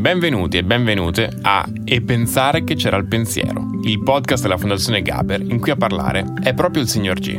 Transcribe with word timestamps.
Benvenuti 0.00 0.56
e 0.56 0.64
benvenute 0.64 1.30
a 1.42 1.62
E 1.84 2.00
pensare 2.00 2.64
che 2.64 2.74
c'era 2.74 2.96
il 2.96 3.06
pensiero, 3.06 3.66
il 3.82 4.02
podcast 4.02 4.40
della 4.44 4.56
Fondazione 4.56 5.02
Gaber 5.02 5.42
in 5.42 5.60
cui 5.60 5.72
a 5.72 5.76
parlare 5.76 6.24
è 6.42 6.54
proprio 6.54 6.80
il 6.80 6.88
signor 6.88 7.18
G. 7.18 7.38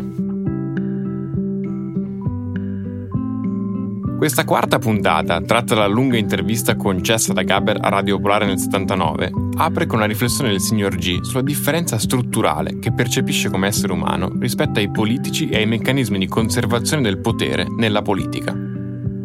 Questa 4.16 4.46
quarta 4.46 4.78
puntata, 4.78 5.42
tratta 5.42 5.74
dalla 5.74 5.88
lunga 5.88 6.18
intervista 6.18 6.76
concessa 6.76 7.34
da 7.34 7.42
Gaber 7.42 7.80
a 7.82 7.90
Radio 7.90 8.18
Popolare 8.18 8.46
nel 8.46 8.60
79, 8.60 9.32
apre 9.58 9.88
con 9.88 9.98
la 9.98 10.06
riflessione 10.06 10.52
del 10.52 10.62
signor 10.62 10.96
G 10.98 11.20
sulla 11.24 11.42
differenza 11.42 11.98
strutturale 11.98 12.78
che 12.78 12.94
percepisce 12.94 13.50
come 13.50 13.66
essere 13.66 13.92
umano 13.92 14.32
rispetto 14.40 14.78
ai 14.78 14.92
politici 14.92 15.50
e 15.50 15.58
ai 15.58 15.66
meccanismi 15.66 16.20
di 16.20 16.28
conservazione 16.28 17.02
del 17.02 17.18
potere 17.22 17.66
nella 17.76 18.04
politica. 18.04 18.71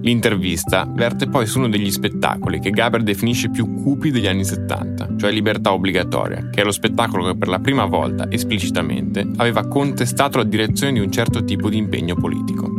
L'intervista 0.06 0.88
verte 0.88 1.26
poi 1.26 1.46
su 1.46 1.58
uno 1.58 1.68
degli 1.68 1.90
spettacoli 1.90 2.60
che 2.60 2.70
Gaber 2.70 3.02
definisce 3.02 3.50
più 3.50 3.74
cupi 3.74 4.12
degli 4.12 4.28
anni 4.28 4.44
70, 4.44 5.16
cioè 5.16 5.32
Libertà 5.32 5.72
Obbligatoria, 5.72 6.48
che 6.48 6.60
è 6.60 6.64
lo 6.64 6.70
spettacolo 6.70 7.24
che 7.24 7.36
per 7.36 7.48
la 7.48 7.58
prima 7.58 7.86
volta, 7.86 8.30
esplicitamente, 8.30 9.28
aveva 9.38 9.66
contestato 9.66 10.38
la 10.38 10.44
direzione 10.44 10.92
di 10.92 11.00
un 11.00 11.10
certo 11.10 11.42
tipo 11.42 11.68
di 11.68 11.78
impegno 11.78 12.14
politico. 12.14 12.70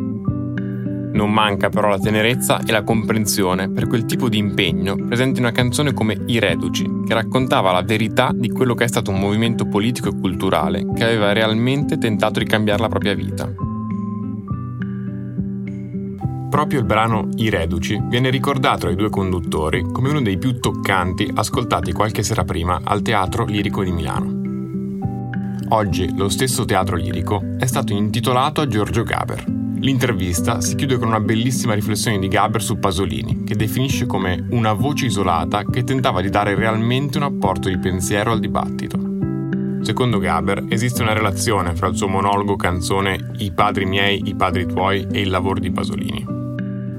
Non 1.11 1.29
manca 1.33 1.67
però 1.67 1.89
la 1.89 1.99
tenerezza 1.99 2.61
e 2.65 2.71
la 2.71 2.83
comprensione 2.83 3.69
per 3.71 3.87
quel 3.87 4.05
tipo 4.05 4.29
di 4.29 4.37
impegno 4.37 4.95
presente 4.95 5.39
in 5.39 5.47
una 5.47 5.53
canzone 5.53 5.93
come 5.93 6.17
I 6.27 6.39
Reduci, 6.39 7.01
che 7.05 7.13
raccontava 7.13 7.73
la 7.73 7.81
verità 7.81 8.31
di 8.33 8.47
quello 8.47 8.73
che 8.73 8.85
è 8.85 8.87
stato 8.87 9.11
un 9.11 9.19
movimento 9.19 9.67
politico 9.67 10.07
e 10.07 10.17
culturale 10.17 10.85
che 10.95 11.03
aveva 11.03 11.33
realmente 11.33 11.97
tentato 11.97 12.39
di 12.39 12.45
cambiare 12.45 12.81
la 12.81 12.87
propria 12.87 13.15
vita. 13.15 13.66
Proprio 16.49 16.79
il 16.79 16.85
brano 16.85 17.27
I 17.35 17.49
Reduci 17.49 18.01
viene 18.07 18.29
ricordato 18.29 18.85
dai 18.85 18.95
due 18.95 19.09
conduttori 19.09 19.83
come 19.83 20.09
uno 20.09 20.21
dei 20.21 20.37
più 20.37 20.59
toccanti 20.59 21.29
ascoltati 21.33 21.91
qualche 21.91 22.23
sera 22.23 22.45
prima 22.45 22.79
al 22.83 23.01
Teatro 23.01 23.45
Lirico 23.45 23.83
di 23.83 23.91
Milano. 23.91 24.45
Oggi 25.69 26.15
lo 26.15 26.29
stesso 26.29 26.63
teatro 26.63 26.95
lirico 26.95 27.43
è 27.59 27.65
stato 27.65 27.91
intitolato 27.91 28.61
a 28.61 28.67
Giorgio 28.67 29.03
Gaber. 29.03 29.43
L'intervista 29.79 30.61
si 30.61 30.75
chiude 30.75 30.97
con 30.97 31.09
una 31.09 31.19
bellissima 31.19 31.73
riflessione 31.73 32.17
di 32.17 32.29
Gaber 32.29 32.63
su 32.63 32.79
Pasolini, 32.79 33.43
che 33.43 33.57
definisce 33.57 34.05
come 34.05 34.47
una 34.51 34.71
voce 34.71 35.07
isolata 35.07 35.65
che 35.65 35.83
tentava 35.83 36.21
di 36.21 36.29
dare 36.29 36.55
realmente 36.55 37.17
un 37.17 37.25
apporto 37.25 37.67
di 37.67 37.77
pensiero 37.77 38.31
al 38.31 38.39
dibattito. 38.39 38.97
Secondo 39.81 40.17
Gaber 40.17 40.65
esiste 40.69 41.01
una 41.01 41.13
relazione 41.13 41.75
fra 41.75 41.87
il 41.87 41.95
suo 41.95 42.07
monologo 42.07 42.55
canzone 42.55 43.33
I 43.37 43.51
padri 43.51 43.85
miei, 43.85 44.21
i 44.25 44.35
padri 44.35 44.65
tuoi 44.65 45.05
e 45.11 45.19
il 45.19 45.29
lavoro 45.29 45.59
di 45.59 45.71
Pasolini. 45.71 46.36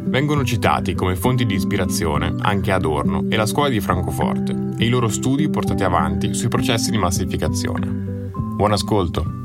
Vengono 0.09 0.43
citati 0.43 0.95
come 0.95 1.17
fonti 1.17 1.45
di 1.45 1.55
ispirazione 1.55 2.35
anche 2.41 2.73
Adorno 2.73 3.27
e 3.29 3.37
la 3.37 3.45
scuola 3.45 3.69
di 3.69 3.79
Francoforte 3.79 4.57
e 4.79 4.87
i 4.87 4.89
loro 4.89 5.09
studi 5.09 5.51
portati 5.51 5.85
avanti 5.85 6.33
sui 6.33 6.49
processi 6.49 6.91
di 6.91 6.97
massificazione. 6.97 8.31
Buon 8.57 8.73
ascolto! 8.73 9.37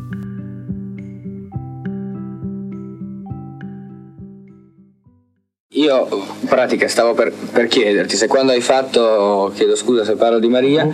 Io, 5.76 6.08
in 6.40 6.48
pratica, 6.48 6.88
stavo 6.88 7.14
per, 7.14 7.34
per 7.34 7.68
chiederti 7.68 8.16
se 8.16 8.28
quando 8.28 8.54
hai 8.54 8.62
fatto, 8.62 9.52
chiedo 9.54 9.76
scusa 9.76 10.06
se 10.06 10.16
parlo 10.16 10.40
di 10.40 10.48
Maria, 10.48 10.90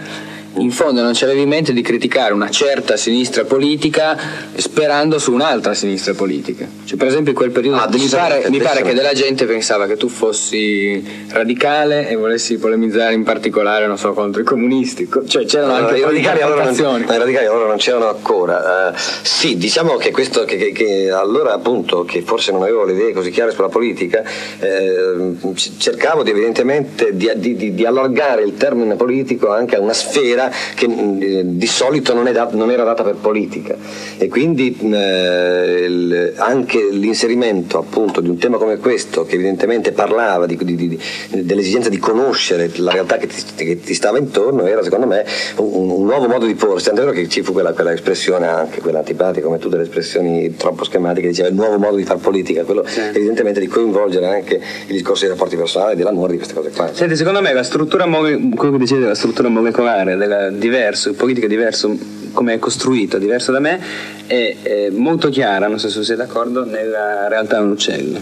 in 0.55 0.71
fondo 0.71 1.01
non 1.01 1.11
c'avevi 1.13 1.41
in 1.41 1.47
mente 1.47 1.73
di 1.73 1.81
criticare 1.81 2.33
una 2.33 2.49
certa 2.49 2.97
sinistra 2.97 3.45
politica 3.45 4.17
sperando 4.55 5.19
su 5.19 5.31
un'altra 5.31 5.73
sinistra 5.73 6.13
politica. 6.13 6.67
Cioè, 6.85 6.97
per 6.97 7.07
esempio 7.07 7.31
in 7.31 7.37
quel 7.37 7.51
periodo 7.51 7.77
Ah, 7.77 7.87
mi, 7.91 8.07
pare, 8.07 8.45
mi 8.49 8.57
pare 8.59 8.81
che 8.81 8.93
della 8.93 9.13
gente 9.13 9.45
pensava 9.45 9.85
che 9.85 9.95
tu 9.95 10.07
fossi 10.09 11.01
radicale 11.29 12.09
e 12.09 12.15
volessi 12.15 12.57
polemizzare 12.57 13.13
in 13.13 13.23
particolare, 13.23 13.85
non 13.87 13.97
so, 13.97 14.13
contro 14.13 14.41
i 14.41 14.43
comunisti. 14.43 15.07
Co- 15.07 15.25
Cioè 15.25 15.45
c'erano 15.45 15.73
Allora, 15.75 15.89
anche 15.89 15.99
i 16.01 16.03
radicali 16.03 16.41
allora, 16.41 16.63
non, 16.63 17.01
i 17.01 17.17
radicali 17.17 17.45
allora 17.45 17.67
non 17.67 17.77
c'erano 17.77 18.09
ancora. 18.09 18.91
Eh, 18.93 18.97
sì, 19.21 19.57
diciamo 19.57 19.95
che 19.97 20.11
questo 20.11 20.43
che, 20.45 20.57
che- 20.57 20.71
che 20.71 21.09
allora 21.11 21.53
appunto 21.53 22.03
che 22.03 22.21
forse 22.21 22.51
non 22.51 22.63
avevo 22.63 22.83
le 22.85 22.93
idee 22.93 23.13
così 23.13 23.29
chiare 23.29 23.51
sulla 23.51 23.69
politica, 23.69 24.23
eh, 24.59 25.35
cercavo 25.77 26.23
di, 26.23 26.31
evidentemente 26.31 27.15
di- 27.15 27.31
di- 27.35 27.73
di 27.75 27.85
allargare 27.85 28.41
il 28.43 28.55
termine 28.57 28.95
politico 28.95 29.51
anche 29.51 29.75
a 29.75 29.79
una 29.79 29.93
sfera 29.93 30.37
che 30.75 30.87
mh, 30.87 31.41
di 31.57 31.67
solito 31.67 32.13
non, 32.13 32.27
è 32.27 32.31
dat- 32.31 32.53
non 32.53 32.71
era 32.71 32.83
data 32.83 33.03
per 33.03 33.15
politica. 33.15 33.75
E 34.17 34.27
quindi 34.29 34.77
eh, 34.81 35.85
il- 35.87 36.33
anche 36.37 36.87
l'inserimento 36.91 37.77
appunto 37.77 38.21
di 38.21 38.29
un 38.29 38.37
tema 38.37 38.57
come 38.57 38.77
questo 38.77 39.25
che 39.25 39.35
evidentemente 39.35 39.91
parlava 39.91 40.45
di- 40.45 40.57
di- 40.57 40.75
di- 40.75 40.99
dell'esigenza 41.43 41.89
di 41.89 41.97
conoscere 41.97 42.69
la 42.75 42.91
realtà 42.91 43.17
che 43.17 43.27
ti, 43.27 43.65
che 43.65 43.79
ti 43.81 43.93
stava 43.93 44.17
intorno 44.17 44.65
era 44.65 44.83
secondo 44.83 45.07
me 45.07 45.25
un, 45.57 45.89
un 45.89 46.05
nuovo 46.05 46.27
modo 46.27 46.45
di 46.45 46.55
porsi, 46.55 46.89
è 46.89 46.93
vero 46.93 47.11
che 47.11 47.27
ci 47.27 47.41
fu 47.41 47.51
quella, 47.53 47.73
quella 47.73 47.91
espressione 47.93 48.47
anche, 48.47 48.79
quella 48.81 48.99
antipatica 48.99 49.45
come 49.45 49.57
tutte 49.59 49.77
le 49.77 49.83
espressioni 49.83 50.55
troppo 50.55 50.83
schematiche, 50.83 51.27
diceva 51.27 51.47
il 51.49 51.55
nuovo 51.55 51.77
modo 51.77 51.95
di 51.95 52.03
fare 52.03 52.19
politica, 52.19 52.63
quello 52.63 52.85
evidentemente 53.13 53.59
di 53.59 53.67
coinvolgere 53.67 54.27
anche 54.27 54.55
il 54.55 54.93
discorso 54.93 55.21
dei 55.25 55.33
rapporti 55.33 55.55
personali, 55.55 55.95
dell'amore, 55.95 56.31
di 56.31 56.37
queste 56.37 56.53
cose 56.53 56.69
qua. 56.71 56.89
Senti, 56.93 57.15
secondo 57.15 57.41
me 57.41 57.53
la 57.53 57.63
struttura 57.63 58.05
mole- 58.05 58.37
quello 58.55 58.73
che 58.73 58.79
dicevi 58.79 59.01
della 59.01 59.15
struttura 59.15 59.49
molecolare, 59.49 60.15
della 60.29 60.49
diverso, 60.49 61.09
il 61.09 61.15
politica 61.15 61.47
diverso, 61.47 61.97
come 62.31 62.53
è 62.53 62.59
costruito, 62.59 63.17
diverso 63.17 63.51
da 63.51 63.59
me, 63.59 63.79
è, 64.27 64.55
è 64.61 64.89
molto 64.91 65.29
chiara, 65.29 65.67
non 65.67 65.79
so 65.79 65.89
se 65.89 66.03
sei 66.03 66.15
d'accordo, 66.15 66.63
nella 66.65 67.27
realtà 67.27 67.57
di 67.57 67.63
un 67.63 67.71
uccello. 67.71 68.19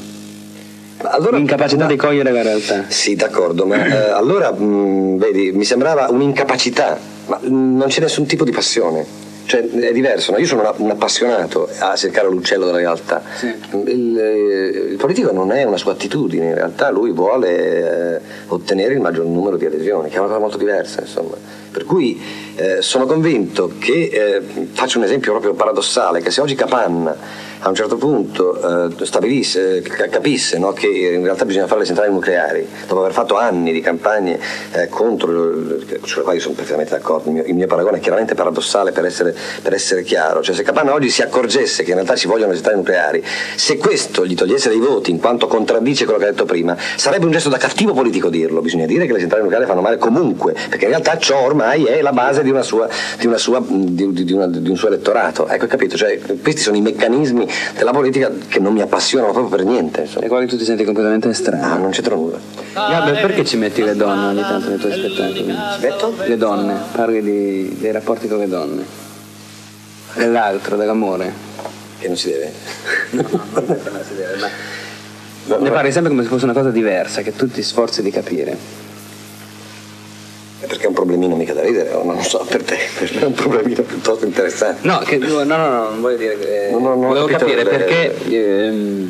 Ma 1.03 1.09
allora- 1.09 1.37
L'incapacità 1.37 1.83
ma- 1.83 1.89
di 1.89 1.95
cogliere 1.95 2.31
la 2.31 2.41
realtà. 2.41 2.85
Sì, 2.87 3.15
d'accordo, 3.15 3.65
ma 3.65 3.85
eh, 3.85 4.09
allora 4.11 4.51
mh, 4.51 5.17
vedi, 5.17 5.51
mi 5.51 5.63
sembrava 5.65 6.07
un'incapacità, 6.09 6.97
ma 7.27 7.37
mh, 7.41 7.77
non 7.77 7.85
c'è 7.87 8.01
nessun 8.01 8.25
tipo 8.25 8.43
di 8.43 8.51
passione. 8.51 9.25
Cioè, 9.47 9.61
è 9.69 9.93
diverso, 9.93 10.31
no? 10.33 10.39
io 10.39 10.45
sono 10.45 10.59
una- 10.61 10.73
un 10.75 10.89
appassionato 10.89 11.69
a 11.79 11.95
cercare 11.95 12.27
l'uccello 12.29 12.65
della 12.65 12.79
realtà. 12.79 13.21
Il, 13.85 14.19
eh, 14.19 14.87
il 14.91 14.95
politico 14.97 15.31
non 15.31 15.51
è 15.53 15.63
una 15.63 15.77
sua 15.77 15.93
attitudine, 15.93 16.47
in 16.47 16.53
realtà 16.55 16.89
lui 16.89 17.11
vuole 17.11 18.15
eh, 18.17 18.19
ottenere 18.47 18.93
il 18.95 18.99
maggior 18.99 19.23
numero 19.25 19.55
di 19.55 19.65
adesioni, 19.65 20.09
che 20.09 20.15
è 20.15 20.19
una 20.19 20.27
cosa 20.27 20.39
molto 20.39 20.57
diversa, 20.57 20.99
insomma. 21.01 21.35
Per 21.77 21.85
cui 21.85 22.19
eh, 22.55 22.81
sono 22.81 23.05
convinto 23.05 23.73
che, 23.77 24.09
eh, 24.11 24.41
faccio 24.71 24.97
un 24.97 25.03
esempio 25.03 25.29
proprio 25.29 25.53
paradossale, 25.53 26.21
che 26.21 26.31
se 26.31 26.41
oggi 26.41 26.55
Capanna 26.55 27.15
a 27.59 27.69
un 27.69 27.75
certo 27.75 27.97
punto 27.97 28.89
eh, 28.99 29.05
stabilisse, 29.05 29.81
ca- 29.81 30.07
capisse 30.07 30.57
no, 30.57 30.73
che 30.73 30.87
in 30.87 31.23
realtà 31.23 31.45
bisogna 31.45 31.67
fare 31.67 31.81
le 31.81 31.85
centrali 31.85 32.11
nucleari, 32.11 32.67
dopo 32.87 33.01
aver 33.01 33.13
fatto 33.13 33.35
anni 33.37 33.71
di 33.71 33.81
campagne 33.81 34.39
eh, 34.73 34.87
contro, 34.89 35.31
il- 35.31 35.99
sulle 36.03 36.23
quali 36.23 36.39
sono 36.39 36.53
perfettamente 36.55 36.91
d'accordo, 36.91 37.29
il 37.29 37.33
mio, 37.35 37.43
il 37.45 37.55
mio 37.55 37.67
paragone 37.67 37.97
è 37.97 37.99
chiaramente 37.99 38.35
paradossale 38.35 38.91
per 38.91 39.05
essere, 39.05 39.35
per 39.61 39.73
essere 39.73 40.03
chiaro, 40.03 40.41
cioè 40.41 40.55
se 40.55 40.63
Capanna 40.63 40.93
oggi 40.93 41.09
si 41.09 41.21
accorgesse 41.21 41.83
che 41.83 41.89
in 41.89 41.95
realtà 41.95 42.15
ci 42.15 42.27
vogliono 42.27 42.49
le 42.49 42.55
centrali 42.55 42.77
nucleari, 42.77 43.23
se 43.55 43.77
questo 43.77 44.25
gli 44.25 44.35
togliesse 44.35 44.69
dei 44.69 44.79
voti 44.79 45.11
in 45.11 45.19
quanto 45.19 45.47
contraddice 45.47 46.05
quello 46.05 46.19
che 46.19 46.25
ha 46.27 46.31
detto 46.31 46.45
prima, 46.45 46.75
sarebbe 46.95 47.25
un 47.25 47.31
gesto 47.31 47.49
da 47.49 47.57
cattivo 47.57 47.93
politico 47.93 48.29
dirlo, 48.29 48.61
bisogna 48.61 48.85
dire 48.85 49.05
che 49.05 49.13
le 49.13 49.19
centrali 49.19 49.43
nucleari 49.43 49.65
fanno 49.67 49.81
male 49.81 49.97
comunque, 49.97 50.53
perché 50.69 50.85
in 50.85 50.91
realtà 50.91 51.17
ciò 51.17 51.43
ormai 51.43 51.85
è 51.85 52.01
la 52.01 52.11
base 52.13 52.43
di, 52.43 52.49
una 52.49 52.61
sua, 52.63 52.87
di, 53.19 53.25
una 53.27 53.37
sua- 53.37 53.63
di- 53.67 54.13
di- 54.23 54.33
una- 54.33 54.45
un 54.45 54.75
suo 54.75 54.87
elettorato, 54.89 55.47
ecco 55.47 55.67
capito, 55.67 55.97
cioè, 55.97 56.19
questi 56.41 56.61
sono 56.61 56.77
i 56.77 56.81
meccanismi 56.81 57.46
della 57.75 57.91
politica 57.91 58.31
che 58.47 58.59
non 58.59 58.73
mi 58.73 58.81
appassionano 58.81 59.31
proprio 59.33 59.57
per 59.57 59.65
niente, 59.65 60.01
insomma. 60.01 60.23
Ai 60.23 60.29
quali 60.29 60.47
tu 60.47 60.57
ti 60.57 60.63
senti 60.65 60.83
completamente 60.83 61.27
Ah, 61.27 61.31
estraneo. 61.31 61.77
non 61.77 61.91
c'entra 61.91 62.15
nulla. 62.15 62.37
Gabriele, 62.73 63.19
perché 63.21 63.43
ci 63.45 63.57
metti 63.57 63.81
le 63.83 63.95
donne 63.95 64.27
ogni 64.27 64.41
tanto 64.41 64.69
nei 64.69 64.77
tuoi 64.77 64.91
spettacoli? 64.93 65.55
Metto? 65.81 66.15
Le 66.25 66.37
donne, 66.37 66.75
parli 66.91 67.21
di- 67.21 67.75
dei 67.79 67.91
rapporti 67.91 68.27
con 68.27 68.37
le 68.39 68.47
donne, 68.47 68.83
dell'altro, 70.15 70.75
dell'amore. 70.75 71.45
Che 71.99 72.07
non 72.07 72.15
si 72.15 72.29
deve. 72.29 72.51
Ne 75.59 75.69
parli 75.71 75.91
sempre 75.91 76.09
come 76.11 76.23
se 76.23 76.29
fosse 76.29 76.43
una 76.43 76.53
cosa 76.53 76.69
diversa, 76.69 77.21
che 77.21 77.35
tu 77.35 77.47
ti 77.49 77.63
sforzi 77.63 78.01
di 78.01 78.11
capire. 78.11 78.85
È 80.67 80.69
perché 80.69 80.83
è 80.83 80.87
un 80.87 80.93
problemino 80.93 81.35
mica 81.37 81.53
da 81.53 81.61
ridere, 81.61 81.91
o 81.93 82.03
non 82.03 82.15
lo 82.15 82.21
so, 82.23 82.45
per 82.47 82.61
te, 82.61 82.75
per 82.99 83.13
me 83.15 83.21
è 83.21 83.25
un 83.25 83.33
problemino 83.33 83.83
piuttosto 83.83 84.25
interessante. 84.25 84.85
No, 84.85 84.97
che- 84.99 85.17
no, 85.17 85.43
no, 85.43 85.55
no, 85.55 85.89
non 85.89 86.01
voglio 86.01 86.17
dire 86.17 86.37
che... 86.37 86.67
No, 86.71 86.79
no, 86.79 86.89
no, 86.95 87.07
volevo 87.07 87.25
capire 87.27 87.63
le- 87.63 87.69
perché... 87.69 88.15
ehm, 88.29 89.09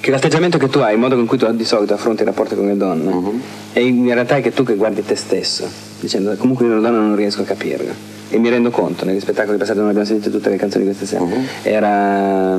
che 0.00 0.10
l'atteggiamento 0.10 0.58
che 0.58 0.68
tu 0.68 0.80
hai, 0.80 0.94
il 0.94 0.98
modo 0.98 1.14
con 1.14 1.26
cui 1.26 1.38
tu 1.38 1.48
di 1.52 1.64
solito 1.64 1.94
affronti 1.94 2.22
i 2.22 2.24
rapporti 2.24 2.56
con 2.56 2.66
le 2.66 2.76
donne, 2.76 3.12
Mhm. 3.12 3.40
e 3.74 3.84
in 3.86 4.12
realtà 4.12 4.36
è 4.36 4.42
che 4.42 4.52
tu 4.52 4.64
che 4.64 4.74
guardi 4.74 5.04
te 5.04 5.14
stesso. 5.14 5.68
dicendo 6.00 6.34
comunque 6.36 6.66
io 6.66 6.72
una 6.72 6.80
donna 6.80 6.98
non 6.98 7.14
riesco 7.14 7.42
a 7.42 7.44
capirla. 7.44 7.92
E 8.28 8.36
mi 8.38 8.48
rendo 8.48 8.70
conto, 8.70 9.04
negli 9.04 9.20
spettacoli 9.20 9.56
passati 9.56 9.78
non 9.78 9.86
abbiamo 9.88 10.04
sentito 10.06 10.30
tutte 10.30 10.48
le 10.50 10.56
canzoni 10.56 10.84
di 10.84 10.90
questa 10.96 11.06
sera, 11.06 11.24
Mhm. 11.24 11.46
era 11.62 12.58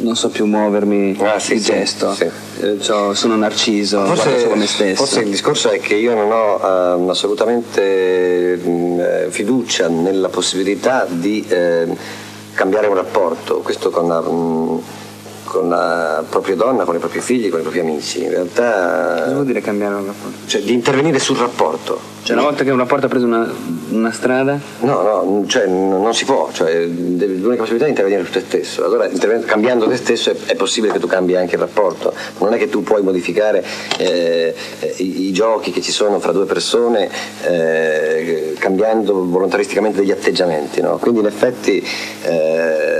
non 0.00 0.16
so 0.16 0.28
più 0.28 0.46
muovermi 0.46 1.16
Ah, 1.20 1.38
sì, 1.38 1.54
il 1.54 1.60
sì, 1.60 1.72
gesto, 1.72 2.12
sì. 2.14 2.24
Eh, 2.60 2.76
c'ho- 2.78 3.14
sono 3.14 3.36
narciso, 3.36 4.14
solo 4.14 4.54
me 4.56 4.66
stesso. 4.66 4.96
forse 5.04 5.20
il 5.20 5.28
discorso 5.30 5.70
è 5.70 5.78
che 5.80 5.94
io 5.94 6.14
non 6.14 6.30
ho 6.32 6.60
ehm, 6.96 7.08
assolutamente 7.10 8.56
mh, 8.62 9.00
eh, 9.00 9.26
fiducia 9.30 9.88
nella 9.88 10.28
possibilità 10.28 11.06
di 11.08 11.44
ehm, 11.48 11.96
cambiare 12.54 12.86
un 12.88 12.94
rapporto, 12.94 13.58
questo 13.58 13.90
con 13.90 14.08
la, 14.08 14.20
mh, 14.20 14.82
con 15.48 15.68
la 15.68 16.22
propria 16.28 16.54
donna, 16.54 16.84
con 16.84 16.94
i 16.94 16.98
propri 16.98 17.20
figli, 17.20 17.48
con 17.48 17.60
i 17.60 17.62
propri 17.62 17.80
amici. 17.80 18.18
In 18.22 18.28
Cosa 18.28 18.36
realtà, 18.36 19.32
vuol 19.32 19.46
dire 19.46 19.60
cambiare 19.60 19.94
un 19.94 20.06
rapporto? 20.06 20.36
cioè 20.46 20.60
di 20.60 20.72
intervenire 20.72 21.18
sul 21.18 21.36
rapporto. 21.36 22.16
Cioè 22.22 22.36
una 22.36 22.44
volta 22.44 22.62
che 22.62 22.70
un 22.70 22.76
rapporto 22.76 23.06
ha 23.06 23.08
preso 23.08 23.24
una, 23.24 23.50
una 23.90 24.12
strada, 24.12 24.58
No, 24.80 25.02
no, 25.02 25.44
cioè, 25.46 25.66
non 25.66 26.12
si 26.12 26.26
può, 26.26 26.50
cioè, 26.52 26.84
l'unica 26.84 27.60
possibilità 27.60 27.86
è 27.86 27.88
intervenire 27.88 28.24
su 28.24 28.32
te 28.32 28.40
stesso. 28.40 28.84
Allora, 28.84 29.08
cambiando 29.46 29.88
te 29.88 29.96
stesso 29.96 30.30
è, 30.30 30.36
è 30.44 30.54
possibile 30.54 30.92
che 30.92 30.98
tu 30.98 31.06
cambi 31.06 31.36
anche 31.36 31.54
il 31.54 31.60
rapporto. 31.60 32.12
Non 32.38 32.52
è 32.52 32.58
che 32.58 32.68
tu 32.68 32.82
puoi 32.82 33.02
modificare 33.02 33.64
eh, 33.96 34.54
i, 34.96 35.28
i 35.28 35.32
giochi 35.32 35.70
che 35.70 35.80
ci 35.80 35.92
sono 35.92 36.20
fra 36.20 36.32
due 36.32 36.44
persone 36.44 37.08
eh, 37.46 38.54
cambiando 38.58 39.24
volontaristicamente 39.24 40.00
degli 40.00 40.10
atteggiamenti. 40.10 40.82
no? 40.82 40.98
Quindi 40.98 41.20
in 41.20 41.26
effetti 41.26 41.82
eh, 42.24 42.97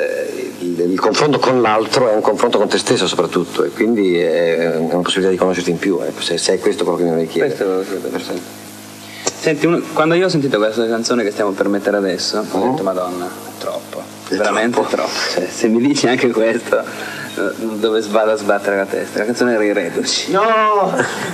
il, 0.85 0.99
confronto 1.01 1.39
con 1.39 1.61
l'altro 1.61 2.11
è 2.11 2.15
un 2.15 2.21
confronto 2.21 2.59
con 2.59 2.69
te 2.69 2.79
stesso 2.79 3.07
soprattutto 3.07 3.65
e 3.65 3.71
quindi 3.71 4.19
è 4.19 4.77
una 4.77 4.99
possibilità 5.03 5.31
di 5.31 5.37
conoscerti 5.37 5.71
in 5.71 5.79
più, 5.79 5.99
ecco, 6.01 6.21
se, 6.21 6.39
se 6.39 6.55
è 6.55 6.59
questo 6.59 6.85
quello 6.85 6.99
che 6.99 7.05
mi 7.05 7.11
devi 7.11 7.27
chiedere. 7.27 7.85
Questo 8.11 8.57
Senti, 9.41 9.67
uno- 9.67 9.81
quando 9.93 10.15
io 10.15 10.27
ho 10.27 10.29
sentito 10.29 10.59
questa 10.59 10.87
canzone 10.89 11.23
che 11.23 11.31
stiamo 11.31 11.53
per 11.53 11.69
mettere 11.69 11.97
adesso, 11.97 12.45
ho 12.51 12.71
detto 12.71 12.83
Madonna, 12.83 13.27
è 13.27 13.61
troppo, 13.61 14.03
È 14.29 14.35
veramente 14.35 14.81
troppo. 14.81 14.97
troppo. 14.97 15.11
Cioè, 15.33 15.47
se 15.49 15.69
mi 15.69 15.81
dici 15.81 16.09
anche 16.09 16.31
questo, 16.31 16.79
eh, 16.81 17.53
dove 17.77 18.01
vado 18.09 18.33
a 18.33 18.37
sbattere 18.37 18.77
la 18.77 18.85
testa? 18.85 19.21
La 19.21 19.25
canzone 19.27 19.55
era 19.55 19.63
I 19.65 19.73
Reduci. 19.73 20.33
No, 20.33 20.43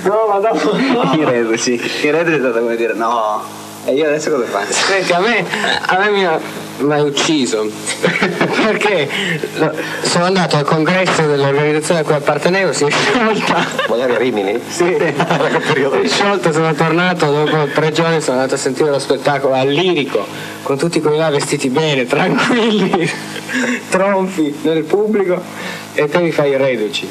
no, 0.03 0.27
madonna. 0.27 1.13
I 1.17 1.23
Reduci. 1.23 1.73
I 2.03 2.11
Reduci 2.11 2.35
è 2.35 2.39
stato 2.39 2.59
come 2.59 2.75
dire 2.75 2.93
no. 2.93 3.41
E 3.85 3.93
io 3.93 4.05
adesso 4.05 4.29
cosa 4.31 4.45
faccio? 4.45 4.73
Senti, 4.73 5.11
a 5.11 5.19
me, 5.19 5.45
a 5.85 5.97
me 5.99 6.09
mi 6.11 6.25
ha, 6.25 6.39
mi 6.79 6.93
ha 6.93 7.01
ucciso 7.03 7.69
perché 8.65 9.07
sono 10.01 10.25
andato 10.25 10.55
al 10.55 10.63
congresso 10.63 11.21
dell'organizzazione 11.27 11.99
a 11.99 12.03
cui 12.03 12.15
appartenevo, 12.15 12.73
si 12.73 12.85
è 12.85 12.89
sciolta. 12.89 13.65
Magari 13.87 14.15
a 14.15 14.17
Rimini? 14.17 14.59
Sì, 14.67 14.95
si 14.97 15.03
è 15.03 16.07
sciolta, 16.07 16.51
sono 16.51 16.73
tornato 16.73 17.31
dopo 17.31 17.67
tre 17.73 17.91
giorni, 17.91 18.21
sono 18.21 18.37
andato 18.37 18.55
a 18.55 18.57
sentire 18.57 18.89
lo 18.89 18.99
spettacolo 18.99 19.53
al 19.53 19.69
lirico 19.69 20.25
con 20.63 20.77
tutti 20.77 20.99
quelli 20.99 21.17
là 21.17 21.29
vestiti 21.29 21.69
bene, 21.69 22.05
tranquilli, 22.05 23.07
tronfi 23.89 24.55
nel 24.63 24.83
pubblico 24.83 25.39
e 25.93 26.09
te 26.09 26.17
mi 26.19 26.31
fai 26.31 26.51
i 26.51 26.57
reduci. 26.57 27.07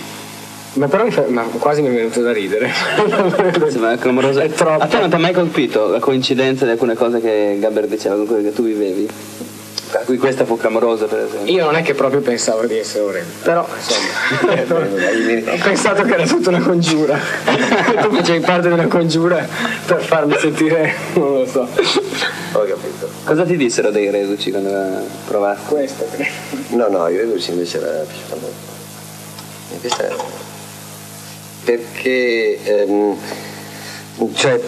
Ma 0.75 0.89
però 0.89 1.05
mi 1.05 1.13
fa- 1.13 1.27
ma 1.29 1.43
quasi 1.43 1.83
mi 1.83 1.89
è 1.89 1.93
venuto 1.93 2.21
da 2.21 2.33
ridere. 2.33 2.73
Sì, 3.71 3.79
ma 3.79 3.93
è 3.93 3.99
clamoroso. 3.99 4.41
È 4.41 4.51
troppo. 4.51 4.83
A 4.83 4.87
te 4.87 4.99
non 4.99 5.09
ti 5.09 5.15
ha 5.15 5.19
mai 5.19 5.33
colpito 5.33 5.87
la 5.87 6.01
coincidenza 6.01 6.65
di 6.65 6.73
alcune 6.73 6.95
cose 6.95 7.21
che 7.21 7.57
Gabber 7.61 7.87
diceva 7.87 8.17
con 8.17 8.27
quelle 8.27 8.43
che 8.43 8.53
tu 8.53 8.65
vivevi? 8.65 9.09
A 9.97 10.05
cui 10.05 10.19
questa 10.19 10.45
fu 10.45 10.57
clamorosa, 10.57 11.07
per 11.07 11.21
esempio. 11.21 11.53
Io 11.53 11.65
non 11.65 11.77
è 11.77 11.83
che 11.83 11.95
proprio 11.95 12.21
pensavo 12.21 12.67
di 12.67 12.79
essere 12.79 13.05
orrendo, 13.05 13.33
però 13.43 13.67
insomma 13.77 15.53
ho 15.53 15.59
pensato 15.63 16.03
che 16.03 16.15
era 16.15 16.27
tutta 16.27 16.49
una 16.49 16.61
congiura. 16.61 17.17
tu 18.03 18.15
facevi 18.15 18.41
parte 18.41 18.69
di 18.69 18.75
una 18.75 18.89
congiura 18.89 19.47
per 19.87 20.03
farmi 20.03 20.37
sentire, 20.39 20.95
non 21.15 21.39
lo 21.39 21.47
so. 21.47 21.61
Ho 21.61 22.65
capito. 22.65 23.09
Cosa 23.25 23.45
ti 23.45 23.57
dissero 23.57 23.91
dei 23.91 24.11
reduci 24.11 24.51
quando 24.51 25.07
provasti? 25.27 25.75
Questo 25.75 26.07
credo. 26.11 26.31
No, 26.71 26.89
no, 26.89 27.09
io 27.09 27.19
Reduci 27.19 27.51
invece 27.51 27.79
era 27.79 28.03
piaciuta 28.03 28.37
molto. 28.41 28.73
Perché 31.65 32.59
ehm, 32.63 33.17
cioè, 34.35 34.61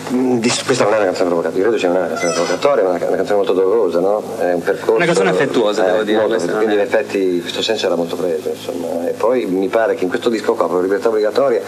questa 0.65 0.85
non 0.85 0.95
è 0.95 0.97
una 0.97 1.05
canzone 1.05 1.29
provocatoria, 1.29 1.89
non 1.89 1.97
è 1.97 1.99
una 2.01 2.09
canzone 2.09 2.33
provocatoria, 2.33 2.83
ma 2.85 2.99
è 2.99 3.07
una, 3.07 3.17
canzone 3.17 3.37
molto 3.37 3.53
dolorosa, 3.53 4.01
no? 4.01 4.23
È 4.39 4.53
un 4.53 4.63
percorso. 4.63 4.95
Una 4.95 5.05
canzone 5.05 5.31
affettuosa, 5.31 5.85
devo 5.85 6.03
dire, 6.03 6.27
molto, 6.27 6.57
quindi 6.57 6.75
in 6.75 6.81
effetti 6.81 7.35
in 7.35 7.41
questo 7.41 7.63
senso 7.63 7.87
era 7.87 7.95
molto 7.95 8.17
preso, 8.17 8.49
insomma. 8.49 9.09
E 9.09 9.13
poi 9.13 9.47
mi 9.47 9.69
pare 9.69 9.95
che 9.95 10.03
in 10.03 10.09
questo 10.09 10.31
disco 10.31 10.55
qua, 10.55 10.65
proprio 10.65 10.81
Libertà 10.81 11.11
Obbligatoria, 11.11 11.61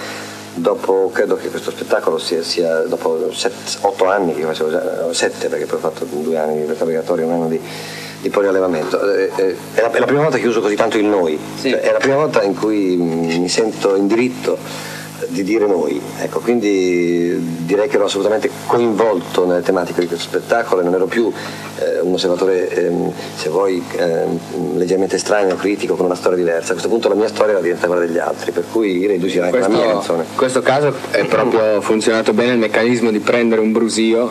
dopo 0.55 1.11
credo 1.13 1.37
che 1.37 1.51
questo 1.51 1.71
spettacolo 1.71 2.19
sia, 2.19 2.43
sia 2.43 2.81
dopo 2.81 3.33
set- 3.33 3.79
otto 3.83 4.07
anni 4.07 4.35
che 4.35 4.43
facevo 4.43 4.71
già, 4.71 5.13
sette 5.13 5.49
perché 5.49 5.67
poi 5.67 5.77
ho 5.77 5.81
fatto 5.81 6.05
due 6.05 6.37
anni 6.37 6.55
di 6.55 6.61
libertà 6.63 6.83
obbligatoria, 6.83 7.27
un 7.27 7.33
anno 7.33 7.47
di, 7.47 7.61
di 8.21 8.29
poliallevamento. 8.29 9.13
Eh, 9.13 9.31
eh, 9.37 9.57
è, 9.75 9.81
la, 9.83 9.91
è 9.93 9.99
la 10.01 10.07
prima 10.07 10.23
volta 10.23 10.37
che 10.39 10.49
uso 10.49 10.61
così 10.61 10.75
tanto 10.75 10.99
il 10.99 11.05
noi, 11.05 11.39
Sì. 11.55 11.71
Cioè, 11.71 11.81
è 11.81 11.93
la 11.93 11.99
prima 11.99 12.17
volta 12.17 12.43
in 12.43 12.57
cui 12.57 12.97
mi 12.97 13.49
sento 13.49 13.95
in 13.95 14.09
diritto 14.09 14.97
di 15.27 15.43
dire 15.43 15.67
noi, 15.67 16.01
ecco, 16.21 16.39
quindi 16.39 17.37
direi 17.65 17.89
che 17.89 17.97
ero 17.97 18.05
assolutamente 18.05 18.49
coinvolto 18.67 19.45
nelle 19.47 19.63
tematiche 19.63 20.01
di 20.01 20.07
questo 20.07 20.29
spettacolo 20.29 20.81
e 20.81 20.85
non 20.85 20.95
ero 20.95 21.07
più 21.07 21.31
eh, 21.79 22.01
un 22.01 22.15
osservatore, 22.15 22.69
ehm, 22.69 23.13
se 23.37 23.49
vuoi, 23.49 23.83
ehm, 23.97 24.77
leggermente 24.77 25.17
estraneo, 25.17 25.57
critico, 25.57 25.97
con 25.97 26.07
una 26.07 26.15
storia 26.15 26.39
diversa. 26.39 26.69
A 26.69 26.73
questo 26.73 26.89
punto 26.89 27.09
la 27.09 27.17
mia 27.17 27.29
storia 27.29 27.53
era 27.53 27.61
diventata 27.61 27.89
quella 27.89 28.07
degli 28.07 28.19
altri, 28.19 28.53
per 28.53 28.65
cui 28.71 29.05
era 29.05 29.13
anche 29.13 29.59
la 29.59 29.69
mia 29.69 29.87
canzone. 29.87 30.25
in 30.29 30.37
questo 30.37 30.61
caso 30.63 30.95
è 31.11 31.25
proprio 31.25 31.81
funzionato 31.83 32.33
bene 32.33 32.53
il 32.53 32.59
meccanismo 32.59 33.11
di 33.11 33.19
prendere 33.19 33.61
un 33.61 33.73
brusio, 33.73 34.31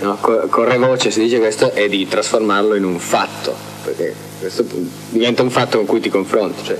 no, 0.00 0.16
co- 0.20 0.46
corre 0.48 0.78
voce 0.78 1.10
si 1.10 1.20
dice 1.20 1.38
questo, 1.38 1.72
e 1.72 1.88
di 1.88 2.08
trasformarlo 2.08 2.74
in 2.74 2.84
un 2.84 2.98
fatto, 2.98 3.54
perché 3.84 4.14
questo 4.40 4.64
diventa 5.10 5.42
un 5.42 5.50
fatto 5.50 5.76
con 5.76 5.86
cui 5.86 6.00
ti 6.00 6.08
confronti. 6.08 6.64
Cioè, 6.64 6.76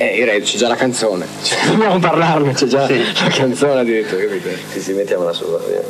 eh, 0.00 0.16
i 0.16 0.24
Red, 0.24 0.44
c'è 0.44 0.56
già 0.56 0.66
la 0.66 0.76
canzone, 0.76 1.26
cioè, 1.42 1.58
dobbiamo 1.68 1.98
parlarne, 1.98 2.54
c'è 2.54 2.66
già 2.66 2.88
la 2.88 3.28
canzone 3.28 3.80
addirittura, 3.80 4.24
capito? 4.24 4.48
Sì, 4.72 4.80
sì, 4.80 4.92
mettiamola 4.94 5.30
su, 5.34 5.44
va 5.44 5.58
bene. 5.58 5.82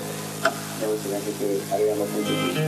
Vediamo 0.81 1.01
se 1.01 1.15
anche 1.15 1.33
qui 1.39 1.63
arriviamo 1.71 2.03
al 2.03 2.09
punto 2.09 2.33
giusto. 2.33 2.61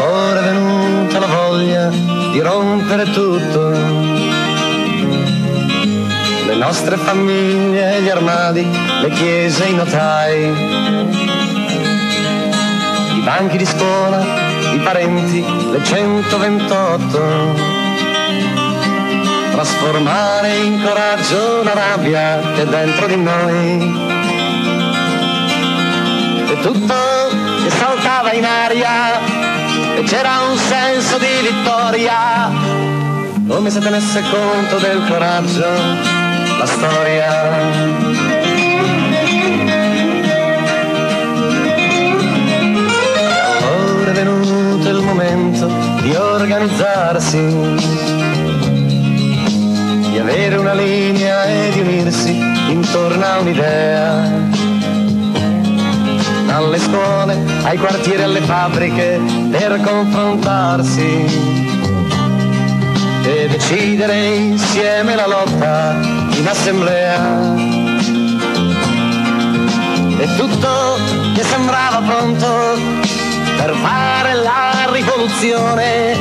Allora 0.00 0.40
è 0.40 0.42
venuta 0.42 1.18
la 1.18 1.26
voglia 1.26 1.88
di 2.32 2.40
rompere 2.40 3.04
tutto. 3.10 4.11
Nostre 6.62 6.96
famiglie, 6.96 8.00
gli 8.02 8.08
armadi, 8.08 8.64
le 9.00 9.10
chiese, 9.10 9.64
i 9.64 9.74
notai. 9.74 10.44
I 13.16 13.20
banchi 13.24 13.56
di 13.56 13.66
scuola, 13.66 14.22
i 14.72 14.78
parenti, 14.78 15.44
le 15.72 15.82
128. 15.82 17.54
Trasformare 19.50 20.56
in 20.58 20.80
coraggio 20.84 21.64
la 21.64 21.74
rabbia 21.74 22.38
che 22.54 22.62
è 22.62 22.66
dentro 22.66 23.06
di 23.08 23.16
noi. 23.16 24.00
E 26.46 26.60
tutto 26.60 26.94
che 27.64 27.70
saltava 27.70 28.32
in 28.34 28.44
aria 28.44 29.18
e 29.96 30.02
c'era 30.04 30.38
un 30.48 30.56
senso 30.56 31.18
di 31.18 31.26
vittoria, 31.42 32.52
come 33.48 33.68
se 33.68 33.80
tenesse 33.80 34.22
conto 34.30 34.78
del 34.78 35.04
coraggio 35.08 36.21
la 36.58 36.66
storia. 36.66 37.50
Allora 43.66 44.10
è 44.10 44.14
venuto 44.14 44.88
il 44.88 45.02
momento 45.02 45.66
di 46.00 46.14
organizzarsi, 46.14 47.38
di 50.10 50.18
avere 50.18 50.56
una 50.56 50.74
linea 50.74 51.44
e 51.44 51.70
di 51.72 51.80
unirsi 51.80 52.36
intorno 52.70 53.24
a 53.24 53.38
un'idea 53.38 54.50
alle 56.54 56.78
scuole, 56.78 57.38
ai 57.62 57.78
quartieri, 57.78 58.22
alle 58.22 58.42
fabbriche 58.42 59.18
per 59.50 59.80
confrontarsi 59.80 61.70
e 63.24 63.48
decidere 63.48 64.24
insieme 64.24 65.14
la 65.14 65.26
lotta 65.26 66.21
in 66.36 66.46
assemblea. 66.46 67.54
E 70.18 70.36
tutto 70.36 70.98
che 71.34 71.42
sembrava 71.42 72.00
pronto 72.00 72.78
per 73.56 73.74
fare 73.82 74.34
la 74.34 74.88
rivoluzione, 74.90 76.16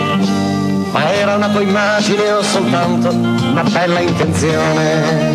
ma 0.92 1.12
era 1.14 1.36
una 1.36 1.50
tua 1.50 1.62
immagine 1.62 2.32
o 2.32 2.42
soltanto 2.42 3.10
una 3.10 3.64
bella 3.64 4.00
intenzione. 4.00 5.34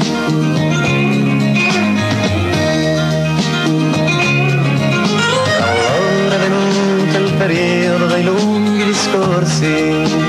Allora 5.61 6.35
è 6.35 6.39
venuto 6.39 7.19
il 7.19 7.33
periodo 7.35 8.07
dei 8.07 8.25
lunghi 8.25 8.85
discorsi 8.85 10.26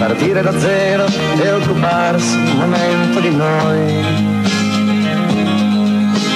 partire 0.00 0.40
da 0.40 0.58
zero 0.58 1.04
e 1.42 1.52
occuparsi 1.52 2.34
un 2.34 2.56
momento 2.56 3.20
di 3.20 3.36
noi. 3.36 4.02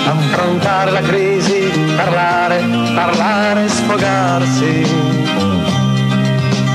Affrontare 0.07 0.91
la 0.91 1.01
crisi, 1.01 1.73
parlare, 1.97 2.63
parlare, 2.95 3.67
sfogarsi 3.69 4.87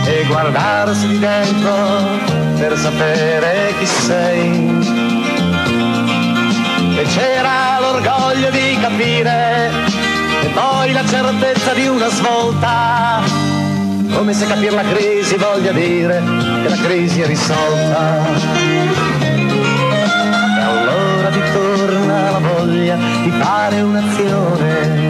e 0.03 0.25
guardarsi 0.25 1.07
di 1.09 1.19
dentro 1.19 1.75
per 2.57 2.75
sapere 2.75 3.71
chi 3.77 3.85
sei. 3.85 4.77
E 6.97 7.03
c'era 7.03 7.79
l'orgoglio 7.81 8.49
di 8.49 8.77
capire 8.81 9.69
e 10.41 10.47
poi 10.55 10.91
la 10.91 11.05
certezza 11.05 11.71
di 11.73 11.85
una 11.85 12.09
svolta 12.09 13.58
come 14.11 14.33
se 14.33 14.45
capire 14.45 14.75
la 14.75 14.83
crisi 14.83 15.35
voglia 15.35 15.71
dire 15.71 16.21
che 16.61 16.69
la 16.69 16.75
crisi 16.75 17.21
è 17.21 17.25
risolta. 17.25 18.25
E 20.57 20.61
allora 20.61 21.29
ti 21.29 21.41
torna 21.53 22.31
la 22.31 22.39
voglia 22.39 22.95
di 22.95 23.31
fare 23.31 23.81
un'azione, 23.81 25.09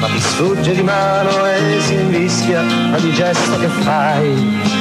ma 0.00 0.06
ti 0.06 0.20
sfugge 0.20 0.74
di 0.74 0.82
mano 0.82 1.46
e 1.46 1.80
si 1.80 1.94
invischia 1.94 2.60
ogni 2.60 3.12
gesto 3.12 3.58
che 3.58 3.68
fai. 3.68 4.78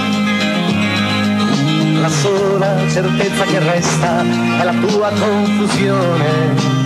La 2.02 2.10
sola 2.10 2.76
certezza 2.90 3.44
che 3.44 3.60
resta 3.60 4.24
è 4.60 4.64
la 4.64 4.74
tua 4.74 5.12
confusione 5.20 6.79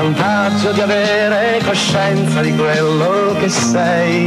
vantaggio 0.00 0.72
di 0.72 0.80
avere 0.80 1.60
coscienza 1.62 2.40
di 2.40 2.56
quello 2.56 3.36
che 3.38 3.50
sei. 3.50 4.24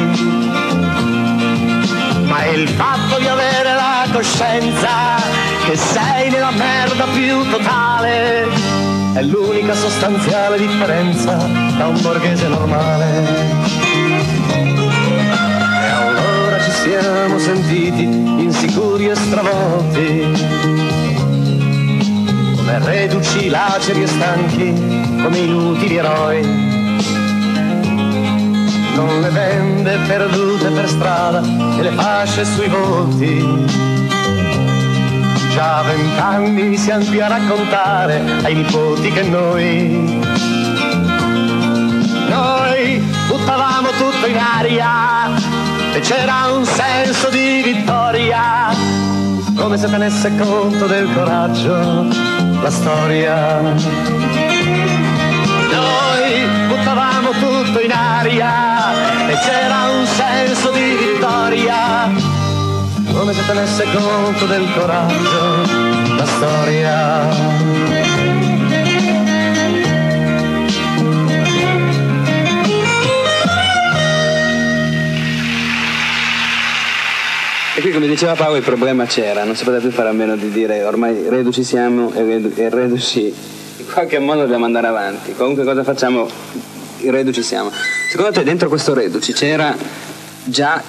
Ma 2.26 2.46
il 2.46 2.70
fatto 2.70 3.18
di 3.18 3.28
avere 3.28 3.74
la 3.74 4.06
coscienza 4.12 5.16
che 5.66 5.76
sei 5.76 6.30
nella 6.30 6.52
merda 6.52 7.06
più 7.06 7.50
totale 7.50 8.46
è 9.14 9.24
l'unica 9.24 9.74
sostanziale 9.74 10.60
differenza 10.60 11.36
da 11.78 11.88
un 11.88 12.00
borghese 12.02 12.48
normale. 12.48 13.24
E 15.82 15.90
allora 15.90 16.60
ci 16.62 16.72
siamo 16.72 17.40
sentiti 17.40 18.04
insicuri 18.04 19.10
e 19.10 19.16
stravolti 19.16 20.93
come 22.74 22.80
reduci 22.80 23.50
laceri 23.50 24.02
e 24.02 24.08
stanchi, 24.08 24.74
come 25.22 25.38
inutili 25.38 25.98
eroi. 25.98 26.42
Non 28.96 29.22
le 29.22 29.30
vende 29.30 29.98
perdute 30.08 30.70
per 30.70 30.88
strada 30.88 31.42
e 31.42 31.82
le 31.82 31.92
fasce 31.92 32.46
sui 32.46 32.68
volti. 32.68 33.66
Già 35.52 35.84
vent'anni 35.84 36.76
siamo 36.78 37.06
qui 37.06 37.22
a 37.22 37.28
raccontare 37.28 38.24
ai 38.42 38.56
nipoti 38.56 39.12
che 39.12 39.22
noi, 39.22 40.20
noi 42.28 42.98
buttavamo 43.28 43.90
tutto 43.90 44.26
in 44.26 44.38
aria 44.38 45.30
e 45.94 46.00
c'era 46.00 46.52
un 46.52 46.66
senso 46.66 47.30
di 47.30 47.62
vittoria, 47.64 48.74
come 49.56 49.78
se 49.78 49.88
tenesse 49.88 50.36
conto 50.38 50.88
del 50.88 51.08
coraggio 51.14 52.33
la 52.64 52.72
storia. 52.72 53.60
Noi 53.60 53.76
buttavamo 56.68 57.32
tutto 57.32 57.82
in 57.82 57.92
aria 57.92 59.28
e 59.28 59.36
c'era 59.36 59.90
un 60.00 60.06
senso 60.06 60.72
di 60.72 60.96
vittoria, 60.96 62.10
come 63.14 63.34
se 63.34 63.46
tenesse 63.46 63.86
conto 63.94 64.46
del 64.46 64.66
coraggio 64.74 66.16
la 66.16 66.26
storia. 66.26 68.13
E 77.76 77.82
qui 77.82 77.92
come 77.92 78.06
diceva 78.06 78.36
Paolo 78.36 78.58
il 78.58 78.64
problema 78.64 79.08
c'era, 79.08 79.44
non 79.46 79.56
si 79.56 79.64
poteva 79.64 79.82
più 79.82 79.90
fare 79.90 80.10
a 80.10 80.12
meno 80.12 80.36
di 80.36 80.52
dire 80.52 80.84
ormai 80.84 81.28
reduci 81.28 81.64
siamo 81.64 82.14
e, 82.14 82.24
redu- 82.24 82.56
e 82.56 82.70
reduci 82.70 83.34
in 83.78 83.86
qualche 83.92 84.20
modo 84.20 84.42
dobbiamo 84.42 84.66
andare 84.66 84.86
avanti, 84.86 85.34
qualunque 85.34 85.64
cosa 85.64 85.84
facciamo 85.84 86.30
i 87.00 87.10
reduci 87.10 87.42
siamo. 87.42 87.72
Secondo 88.12 88.32
te 88.32 88.44
dentro 88.44 88.70
questo 88.70 88.94
reduci 88.94 89.34
c'era 89.34 89.76
già 90.44 90.84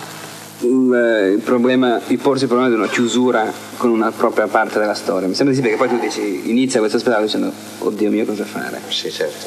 il, 0.61 1.33
il 1.37 1.41
problema, 1.43 2.03
il 2.09 2.19
porsi 2.19 2.43
il 2.43 2.49
problema 2.49 2.71
di 2.71 2.77
una 2.77 2.89
chiusura 2.89 3.51
con 3.79 3.89
una 3.89 4.13
propria 4.13 4.47
parte 4.47 4.79
della 4.79 4.93
storia? 4.93 5.27
Mi 5.27 5.35
sembra 5.35 5.55
di 5.55 5.63
sì 5.63 5.67
perché 5.67 5.83
poi 5.83 5.89
tu 5.89 5.99
dici 5.99 6.51
inizia 6.51 6.81
questo 6.81 6.99
spettacolo 6.99 7.25
dicendo 7.25 7.51
oddio 7.79 8.11
mio 8.11 8.27
cosa 8.27 8.45
fare? 8.45 8.79
Sì 8.89 9.11
certo, 9.11 9.47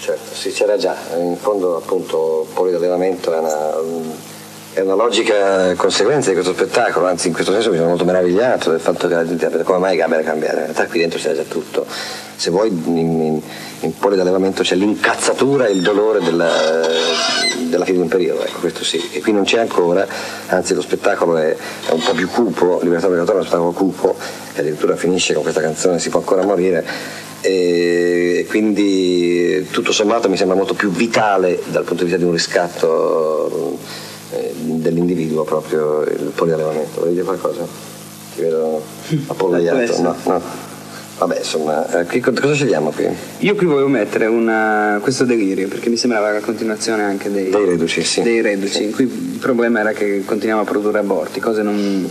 certo, 0.00 0.34
sì 0.34 0.50
c'era 0.50 0.76
già, 0.76 0.94
in 1.18 1.38
fondo 1.38 1.78
appunto 1.78 2.46
poliallevamento 2.52 3.32
è 3.32 3.38
una 3.38 4.32
è 4.74 4.80
una 4.80 4.94
logica 4.94 5.72
conseguenza 5.76 6.30
di 6.30 6.34
questo 6.34 6.52
spettacolo, 6.52 7.06
anzi 7.06 7.28
in 7.28 7.32
questo 7.32 7.52
senso 7.52 7.70
mi 7.70 7.76
sono 7.76 7.90
molto 7.90 8.04
meravigliato 8.04 8.72
del 8.72 8.80
fatto 8.80 9.06
che 9.06 9.14
la 9.14 9.24
gente 9.24 9.62
come 9.62 9.78
mai 9.78 9.96
Gabriele 9.96 10.24
cambiare, 10.24 10.56
in 10.56 10.62
realtà 10.64 10.86
qui 10.86 10.98
dentro 10.98 11.20
c'era 11.20 11.36
già 11.36 11.44
tutto, 11.44 11.86
se 12.34 12.50
vuoi 12.50 12.70
in, 12.70 12.96
in, 12.96 13.40
in 13.80 13.96
poli 13.96 14.16
d'allevamento 14.16 14.64
c'è 14.64 14.74
l'incazzatura 14.74 15.66
e 15.66 15.70
il 15.70 15.80
dolore 15.80 16.18
della, 16.18 16.50
della 17.68 17.84
fine 17.84 17.98
di 17.98 18.02
un 18.02 18.08
periodo, 18.08 18.44
ecco 18.44 18.58
questo 18.58 18.82
sì, 18.82 19.10
e 19.12 19.20
qui 19.20 19.30
non 19.30 19.44
c'è 19.44 19.60
ancora, 19.60 20.04
anzi 20.48 20.74
lo 20.74 20.82
spettacolo 20.82 21.36
è, 21.36 21.54
è 21.86 21.92
un 21.92 22.02
po' 22.02 22.12
più 22.12 22.28
cupo, 22.28 22.80
Libertà 22.82 23.06
Obbligatoria 23.06 23.42
è 23.42 23.44
uno 23.44 23.44
spettacolo 23.44 23.70
cupo, 23.70 24.16
che 24.54 24.60
addirittura 24.60 24.96
finisce 24.96 25.34
con 25.34 25.42
questa 25.42 25.60
canzone 25.60 26.00
Si 26.00 26.08
può 26.08 26.18
ancora 26.18 26.42
morire, 26.42 26.84
e 27.42 28.44
quindi 28.48 29.68
tutto 29.70 29.92
sommato 29.92 30.28
mi 30.28 30.36
sembra 30.36 30.56
molto 30.56 30.74
più 30.74 30.90
vitale 30.90 31.60
dal 31.66 31.84
punto 31.84 32.02
di 32.02 32.10
vista 32.10 32.16
di 32.16 32.24
un 32.24 32.32
riscatto 32.32 33.78
dell'individuo 34.60 35.44
proprio 35.44 36.02
il 36.02 36.32
poliallevamento. 36.34 37.00
Vuoi 37.00 37.12
dire 37.12 37.24
qualcosa? 37.24 37.66
Ti 38.34 38.40
vedo 38.40 38.82
appollaiato. 39.26 40.02
No, 40.02 40.14
no. 40.24 40.72
Vabbè, 41.16 41.38
insomma, 41.38 42.06
eh, 42.06 42.20
cosa 42.20 42.54
scegliamo 42.54 42.90
qui? 42.90 43.06
Io 43.38 43.54
qui 43.54 43.66
volevo 43.66 43.86
mettere 43.86 44.26
una, 44.26 44.98
questo 45.00 45.24
delirio, 45.24 45.68
perché 45.68 45.88
mi 45.88 45.96
sembrava 45.96 46.32
la 46.32 46.40
continuazione 46.40 47.04
anche 47.04 47.30
dei, 47.30 47.50
dei 47.50 47.64
reduci, 47.64 48.02
sì. 48.02 48.22
Dei 48.22 48.40
reduci, 48.40 48.72
sì. 48.72 48.82
in 48.84 48.92
cui 48.92 49.04
il 49.04 49.38
problema 49.40 49.78
era 49.80 49.92
che 49.92 50.24
continuiamo 50.24 50.62
a 50.62 50.64
produrre 50.64 50.98
aborti, 50.98 51.38
cose 51.38 51.62
non 51.62 52.10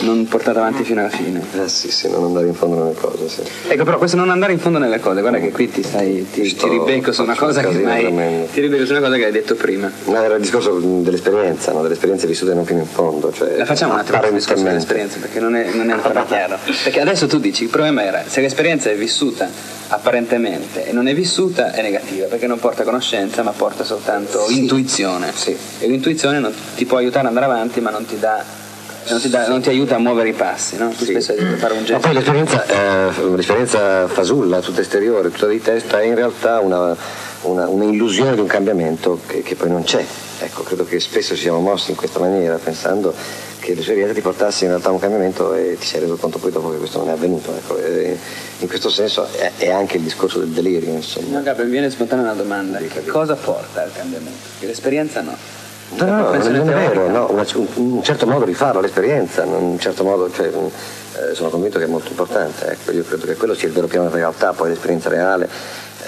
non 0.00 0.26
portata 0.26 0.60
avanti 0.60 0.84
fino 0.84 1.00
alla 1.00 1.10
fine. 1.10 1.42
Eh 1.52 1.68
sì, 1.68 1.90
sì, 1.90 2.08
non 2.10 2.24
andare 2.24 2.46
in 2.46 2.54
fondo 2.54 2.82
nelle 2.82 2.94
cose, 2.94 3.28
sì. 3.28 3.42
Ecco, 3.68 3.84
però 3.84 3.98
questo 3.98 4.16
non 4.16 4.30
andare 4.30 4.52
in 4.52 4.58
fondo 4.58 4.78
nelle 4.78 5.00
cose, 5.00 5.20
guarda 5.20 5.38
che 5.38 5.50
qui 5.50 5.70
ti 5.70 5.82
stai. 5.82 6.26
ti, 6.30 6.54
ti 6.54 6.68
ribecco 6.68 7.12
su 7.12 7.22
una 7.22 7.34
cosa 7.34 7.62
che 7.62 7.78
mai. 7.78 8.46
Ti 8.52 8.60
ribecco 8.60 8.84
su 8.84 8.92
una 8.92 9.00
cosa 9.00 9.16
che 9.16 9.24
hai 9.24 9.32
detto 9.32 9.54
prima. 9.54 9.90
Ma 10.04 10.24
era 10.24 10.34
il 10.34 10.40
discorso 10.40 10.78
dell'esperienza, 10.78 11.72
no? 11.72 11.82
delle 11.82 11.94
esperienze 11.94 12.26
vissute 12.26 12.54
non 12.54 12.64
fino 12.64 12.80
in 12.80 12.86
fondo. 12.86 13.32
Cioè, 13.32 13.56
La 13.56 13.64
facciamo 13.64 13.94
un 13.94 13.98
attimo 14.00 14.24
il 14.24 14.32
discorso 14.32 14.62
dell'esperienza, 14.62 15.18
perché 15.18 15.40
non 15.40 15.54
è, 15.54 15.72
non 15.72 15.88
è 15.88 15.92
ancora 15.92 16.24
chiaro. 16.24 16.58
Perché 16.82 17.00
adesso 17.00 17.26
tu 17.26 17.38
dici 17.38 17.64
il 17.64 17.70
problema 17.70 18.02
era 18.02 18.22
se 18.26 18.40
l'esperienza 18.40 18.90
è 18.90 18.96
vissuta 18.96 19.48
apparentemente 19.88 20.86
e 20.86 20.92
non 20.92 21.08
è 21.08 21.14
vissuta 21.14 21.72
è 21.72 21.82
negativa, 21.82 22.26
perché 22.26 22.46
non 22.46 22.58
porta 22.58 22.84
conoscenza 22.84 23.42
ma 23.42 23.52
porta 23.52 23.84
soltanto 23.84 24.46
sì. 24.46 24.58
intuizione. 24.58 25.32
Sì. 25.34 25.56
E 25.78 25.86
l'intuizione 25.86 26.38
non, 26.38 26.52
ti 26.76 26.84
può 26.84 26.98
aiutare 26.98 27.28
ad 27.28 27.36
andare 27.36 27.46
avanti 27.46 27.80
ma 27.80 27.90
non 27.90 28.04
ti 28.04 28.18
dà 28.18 28.66
non 29.10 29.20
ti, 29.20 29.28
da, 29.28 29.48
non 29.48 29.60
ti, 29.60 29.68
aiuta 29.68 29.96
a 29.96 29.98
muovere 29.98 30.28
i 30.30 30.32
passi, 30.32 30.76
no? 30.76 30.88
Tu 30.90 31.04
sì. 31.04 31.20
spesso 31.20 31.34
fare 31.56 31.74
un 31.74 31.80
gesto. 31.80 31.94
Ma 31.94 31.98
poi 32.00 32.12
l'esperienza, 32.14 32.66
eh, 32.66 33.34
l'esperienza 33.34 34.06
fasulla, 34.08 34.60
tutta 34.60 34.80
esteriore, 34.80 35.30
tutta 35.30 35.46
di 35.46 35.60
testa, 35.60 36.00
è 36.00 36.04
in 36.04 36.14
realtà 36.14 36.60
una, 36.60 36.96
una, 37.42 37.68
un'illusione 37.68 38.34
di 38.34 38.40
un 38.40 38.46
cambiamento 38.46 39.20
che, 39.26 39.42
che, 39.42 39.54
poi 39.54 39.70
non 39.70 39.84
c'è. 39.84 40.04
Ecco, 40.40 40.62
credo 40.62 40.84
che 40.84 41.00
spesso 41.00 41.34
ci 41.34 41.42
siamo 41.42 41.60
mossi 41.60 41.90
in 41.90 41.96
questa 41.96 42.18
maniera, 42.18 42.56
pensando 42.56 43.14
che 43.58 43.74
l'esperienza 43.74 44.14
ti 44.14 44.20
portasse 44.20 44.64
in 44.64 44.70
realtà 44.70 44.88
a 44.88 44.92
un 44.92 44.98
cambiamento 44.98 45.52
e 45.52 45.76
ti 45.78 45.86
sei 45.86 46.00
reso 46.00 46.16
conto 46.16 46.38
poi 46.38 46.50
dopo 46.50 46.70
che 46.70 46.78
questo 46.78 46.98
non 46.98 47.08
è 47.08 47.12
avvenuto. 47.12 47.54
Ecco. 47.54 47.78
in 48.60 48.68
questo 48.68 48.88
senso 48.88 49.26
è, 49.32 49.52
è, 49.56 49.70
anche 49.70 49.96
il 49.96 50.02
discorso 50.02 50.38
del 50.38 50.48
delirio. 50.48 50.92
Insomma. 50.92 51.38
No, 51.38 51.42
Gabriele, 51.42 51.64
mi 51.64 51.70
viene 51.70 51.90
spontanea 51.90 52.24
una 52.24 52.34
domanda. 52.34 52.80
Cosa 53.06 53.34
porta 53.34 53.82
al 53.82 53.92
cambiamento? 53.92 54.38
Perché 54.52 54.66
l'esperienza 54.66 55.20
no. 55.20 55.57
No, 55.90 56.04
no, 56.04 56.32
no 56.32 56.48
non 56.50 56.68
è 56.68 56.74
vero, 56.74 57.08
no, 57.08 57.30
un, 57.30 58.02
certo 58.02 58.26
modo 58.26 58.44
di 58.44 58.54
farlo, 58.54 58.80
l'esperienza, 58.80 59.44
un 59.44 59.78
certo 59.78 60.04
modo, 60.04 60.30
cioè, 60.30 60.48
eh, 60.48 61.34
sono 61.34 61.48
convinto 61.48 61.78
che 61.78 61.84
è 61.84 61.88
molto 61.88 62.10
importante, 62.10 62.70
ecco, 62.72 62.92
io 62.92 63.02
credo 63.04 63.24
che 63.24 63.36
quello 63.36 63.54
sia 63.54 63.68
il 63.68 63.74
vero 63.74 63.86
piano 63.86 64.08
di 64.08 64.14
realtà, 64.14 64.52
poi 64.52 64.68
l'esperienza 64.68 65.08
reale 65.08 65.48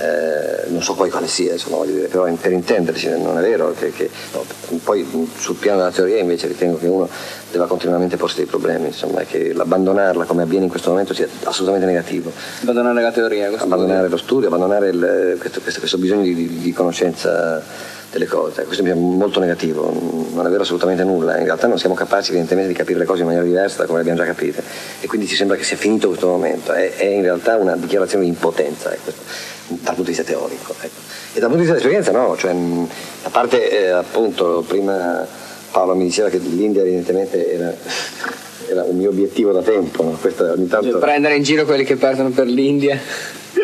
eh, 0.01 0.69
non 0.69 0.83
so 0.83 0.95
poi 0.95 1.11
quale 1.11 1.27
sia, 1.27 1.53
insomma, 1.53 1.77
voglio 1.77 1.93
dire, 1.93 2.07
però 2.07 2.25
per 2.41 2.53
intenderci 2.53 3.09
non 3.19 3.37
è 3.39 3.43
vero 3.43 3.75
che, 3.77 3.93
che 3.93 4.09
no, 4.33 4.45
poi 4.83 5.07
sul 5.37 5.57
piano 5.57 5.79
della 5.79 5.91
teoria 5.91 6.19
invece 6.19 6.47
ritengo 6.47 6.79
che 6.79 6.87
uno 6.87 7.09
debba 7.51 7.67
continuamente 7.67 8.17
porsi 8.17 8.37
dei 8.37 8.47
problemi, 8.47 8.87
insomma, 8.87 9.23
che 9.23 9.53
l'abbandonarla 9.53 10.25
come 10.25 10.43
avviene 10.43 10.65
in 10.65 10.71
questo 10.71 10.91
momento 10.91 11.13
sia 11.13 11.29
assolutamente 11.45 11.87
negativo. 11.87 12.33
Abbandonare 12.63 13.03
la 13.03 13.13
teoria, 13.13 13.51
abbandonare 13.59 14.09
lo 14.09 14.17
studio, 14.17 14.47
abbandonare 14.47 14.89
il, 14.89 15.37
questo, 15.39 15.61
questo, 15.61 15.81
questo, 15.81 15.99
bisogno 15.99 16.23
di, 16.23 16.35
di, 16.35 16.59
di 16.61 16.73
conoscenza 16.73 17.63
delle 18.11 18.27
cose. 18.27 18.65
Questo 18.65 18.85
è 18.85 18.95
molto 18.95 19.41
negativo, 19.41 19.93
non 20.35 20.47
è 20.47 20.51
vero 20.51 20.63
assolutamente 20.63 21.05
nulla. 21.05 21.39
In 21.39 21.45
realtà 21.45 21.67
non 21.67 21.79
siamo 21.79 21.95
capaci 21.95 22.31
evidentemente 22.31 22.71
di 22.71 22.77
capire 22.77 22.99
le 22.99 23.05
cose 23.05 23.21
in 23.21 23.27
maniera 23.27 23.47
diversa 23.47 23.79
da 23.79 23.87
come 23.87 24.03
le 24.03 24.11
abbiamo 24.11 24.21
già 24.21 24.27
capite. 24.27 24.63
E 25.01 25.07
quindi 25.07 25.27
ci 25.27 25.37
sembra 25.37 25.57
che 25.57 25.65
sia 25.65 25.77
finito 25.77 26.09
questo 26.09 26.27
momento. 26.27 26.73
È, 26.73 26.95
è 26.97 27.05
in 27.05 27.23
realtà 27.23 27.57
una 27.57 27.77
dichiarazione 27.77 28.25
di 28.25 28.31
impotenza. 28.31 28.93
Ecco 28.93 29.13
dal 29.71 29.95
punto 29.95 30.11
di 30.11 30.17
vista 30.17 30.25
teorico. 30.25 30.75
Ecco. 30.81 30.99
E 31.33 31.39
dal 31.39 31.49
punto 31.49 31.63
di 31.65 31.71
vista 31.71 31.75
dell'esperienza 31.75 32.11
no, 32.11 32.37
cioè, 32.37 32.55
a 33.23 33.31
parte 33.31 33.71
eh, 33.71 33.89
appunto 33.91 34.65
prima 34.67 35.27
Paolo 35.71 35.95
mi 35.95 36.05
diceva 36.05 36.29
che 36.29 36.39
l'India 36.39 36.83
evidentemente 36.83 37.53
era, 37.53 37.73
era 38.69 38.83
un 38.83 38.97
mio 38.97 39.11
obiettivo 39.11 39.53
da 39.53 39.63
tempo, 39.63 40.03
no? 40.03 40.19
Questo 40.21 40.51
ogni 40.51 40.67
tanto... 40.67 40.99
Prendere 40.99 41.37
in 41.37 41.43
giro 41.45 41.65
quelli 41.65 41.85
che 41.85 41.97
partono 41.97 42.31
per 42.31 42.47
l'India 42.47 42.99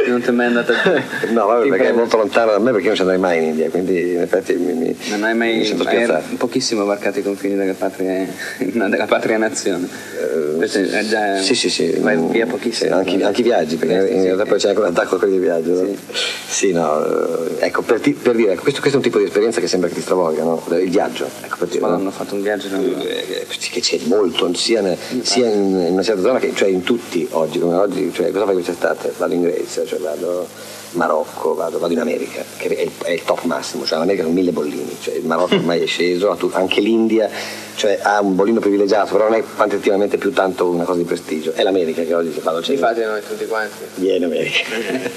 non 0.07 0.21
ti 0.21 0.29
è 0.29 0.33
mai 0.33 0.47
andata 0.47 0.73
no 1.31 1.47
vabbè 1.47 1.69
perché 1.69 1.89
è 1.89 1.93
molto 1.93 2.17
lontano 2.17 2.53
da 2.53 2.59
me 2.59 2.71
perché 2.71 2.83
io 2.83 2.89
non 2.89 2.95
ci 2.97 3.03
andrei 3.03 3.19
mai 3.19 3.39
in 3.39 3.45
India 3.45 3.71
quindi 3.71 4.13
in 4.13 4.21
effetti 4.21 4.55
mi, 4.55 4.73
mi 4.73 4.97
non 5.11 5.25
hai 5.25 5.35
mai, 5.35 5.59
mi 5.59 5.85
mai 5.85 6.07
pochissimo 6.37 6.85
varcato 6.85 7.19
i 7.19 7.23
confini 7.23 7.55
della 7.55 7.75
patria, 7.75 8.27
della 8.59 9.07
patria 9.07 9.39
nazione. 9.39 9.89
Uh, 10.17 10.61
è 10.61 11.05
già 11.05 11.41
sì 11.41 11.55
sì 11.55 11.69
sì. 11.69 11.97
vai 12.01 12.17
via 12.31 12.47
pochissimo 12.47 12.91
sì, 12.91 12.97
anche, 12.97 13.25
anche, 13.25 13.41
i 13.41 13.45
viaggi 13.45 13.77
perché 13.77 14.13
in 14.13 14.23
realtà 14.23 14.45
poi 14.45 14.59
c'è 14.59 14.69
anche 14.69 14.81
un 14.81 14.87
attacco 14.87 15.17
a 15.17 15.19
quelli 15.19 15.35
di 15.35 15.41
viaggio 15.41 15.83
no? 15.83 15.87
sì. 15.87 15.99
sì 16.47 16.73
no 16.73 17.05
eh, 17.05 17.65
ecco 17.67 17.83
per, 17.83 18.01
ti, 18.01 18.13
per 18.13 18.35
dire 18.35 18.57
questo, 18.57 18.81
questo, 18.81 18.99
è 18.99 19.01
un 19.01 19.03
tipo 19.03 19.19
di 19.19 19.25
esperienza 19.25 19.61
che 19.61 19.69
sembra 19.69 19.89
che 19.89 19.97
ti 19.97 20.01
stravolga 20.01 20.43
no? 20.43 20.63
il 20.71 20.91
viaggio 20.91 21.29
ecco 21.43 21.57
per 21.59 21.69
dire 21.69 21.81
ma 21.81 21.95
hanno 21.95 22.11
fatto 22.11 22.35
un 22.35 22.43
viaggio 22.43 22.69
no? 22.71 22.81
Eh, 23.03 23.47
che 23.49 23.81
c'è 23.81 23.99
molto 24.05 24.53
sia, 24.55 24.81
ne, 24.81 24.97
sia 25.21 25.47
in, 25.47 25.69
in, 25.69 25.93
una 25.93 26.03
certa 26.03 26.23
zona 26.23 26.39
che 26.39 26.53
cioè 26.55 26.69
in 26.69 26.83
tutti 26.83 27.27
oggi 27.33 27.59
come 27.59 27.75
oggi 27.75 28.11
cioè 28.13 28.31
cosa 28.31 28.45
fai 28.47 28.55
quest'estate? 28.55 29.13
Vado 29.19 29.35
in 29.35 29.43
Grecia 29.43 29.76
cioè 29.85 29.99
vado 29.99 30.47
Marocco, 30.93 31.55
vado, 31.55 31.79
vado, 31.79 31.93
in 31.93 32.01
America, 32.01 32.43
che 32.57 32.69
è 32.69 32.83
il, 32.83 32.91
è 33.03 33.11
il, 33.11 33.23
top 33.25 33.43
massimo, 33.43 33.85
cioè 33.85 33.99
l'America 33.99 34.23
sono 34.23 34.35
mille 34.35 34.53
bollini, 34.53 34.97
cioè 35.01 35.15
il 35.15 35.25
Marocco 35.25 35.55
ormai 35.57 35.81
è 35.81 35.87
sceso, 35.87 36.37
anche 36.53 36.81
l'India 36.81 37.29
cioè, 37.77 37.99
ha 38.03 38.21
un 38.21 38.35
bollino 38.35 38.59
privilegiato, 38.59 39.13
però 39.13 39.29
non 39.29 39.39
è 39.39 39.45
quantitativamente 39.55 40.17
più 40.17 40.33
tanto 40.33 40.67
una 40.69 40.85
cosa 40.85 40.99
di 40.99 41.05
prestigio, 41.05 41.53
è 41.53 41.63
l'America 41.63 42.03
che 42.03 42.15
oggi 42.15 42.33
si 42.33 42.41
fa. 42.41 42.53
Infatti 42.57 43.01
noi 43.01 43.21
tutti 43.23 43.47
quanti. 43.47 43.85
Viene 43.97 44.25
America. 44.25 44.65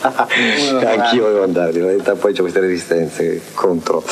Anch'io 0.85 1.23
volevo 1.23 1.43
andare, 1.43 1.71
in 1.71 1.85
realtà 1.85 2.15
poi 2.15 2.33
c'è 2.33 2.41
queste 2.41 2.59
resistenze 2.59 3.41
contro. 3.53 4.03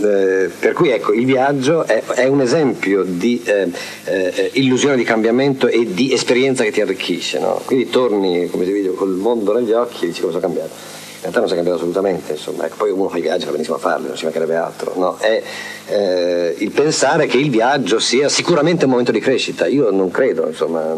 Eh, 0.00 0.50
per 0.58 0.72
cui 0.72 0.90
ecco, 0.90 1.12
il 1.12 1.26
viaggio 1.26 1.84
è, 1.84 2.02
è 2.02 2.26
un 2.26 2.40
esempio 2.40 3.02
di 3.02 3.42
eh, 3.44 3.70
eh, 4.04 4.50
illusione 4.54 4.96
di 4.96 5.04
cambiamento 5.04 5.68
e 5.68 5.92
di 5.92 6.12
esperienza 6.12 6.64
che 6.64 6.70
ti 6.70 6.80
arricchisce. 6.80 7.38
No? 7.38 7.60
Quindi 7.64 7.90
torni, 7.90 8.48
come 8.48 8.64
si 8.64 8.72
dice, 8.72 8.92
col 8.94 9.10
mondo 9.10 9.52
negli 9.52 9.72
occhi 9.72 10.04
e 10.04 10.08
dici 10.08 10.22
cosa 10.22 10.38
è 10.38 10.40
cambiato 10.40 11.00
realtà 11.22 11.38
non 11.38 11.46
si 11.46 11.52
è 11.52 11.56
cambiato 11.56 11.78
assolutamente, 11.78 12.32
insomma, 12.32 12.66
ecco, 12.66 12.76
poi 12.78 12.90
uno 12.90 13.08
fa 13.08 13.18
i 13.18 13.20
viaggi, 13.20 13.44
fa 13.44 13.52
benissimo 13.52 13.76
a 13.76 13.78
farli, 13.78 14.08
non 14.08 14.16
ci 14.16 14.24
mancherebbe 14.24 14.56
altro, 14.56 14.92
no? 14.96 15.16
è 15.18 15.42
eh, 15.86 16.54
il 16.58 16.70
pensare 16.72 17.26
che 17.26 17.36
il 17.36 17.48
viaggio 17.48 18.00
sia 18.00 18.28
sicuramente 18.28 18.84
un 18.84 18.90
momento 18.90 19.12
di 19.12 19.20
crescita, 19.20 19.66
io 19.66 19.90
non 19.90 20.10
credo, 20.10 20.48
insomma, 20.48 20.94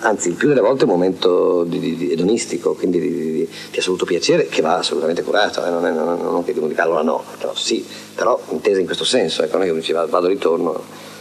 anzi 0.00 0.28
il 0.28 0.34
più 0.34 0.48
delle 0.48 0.60
volte 0.60 0.82
è 0.82 0.84
un 0.86 0.92
momento 0.92 1.64
di, 1.64 1.80
di, 1.80 1.96
di 1.96 2.12
edonistico, 2.12 2.74
quindi 2.74 3.00
di, 3.00 3.48
di, 3.70 3.78
assoluto 3.78 4.04
piacere 4.04 4.46
che 4.46 4.62
va 4.62 4.76
assolutamente 4.76 5.22
curato, 5.22 5.66
eh? 5.66 5.70
non, 5.70 5.84
è, 5.86 5.90
non, 5.90 6.20
non, 6.20 6.44
che 6.44 6.52
uno 6.56 6.68
dica 6.68 6.84
allora 6.84 7.02
no, 7.02 7.24
però 7.36 7.52
sì, 7.54 7.84
però 8.14 8.40
intesa 8.50 8.78
in 8.78 8.86
questo 8.86 9.04
senso, 9.04 9.42
ecco, 9.42 9.56
non 9.56 9.66
è 9.66 9.68
che 9.68 9.74
dice 9.74 9.92
vado 9.92 10.26
e 10.26 10.28
ritorno 10.28 11.12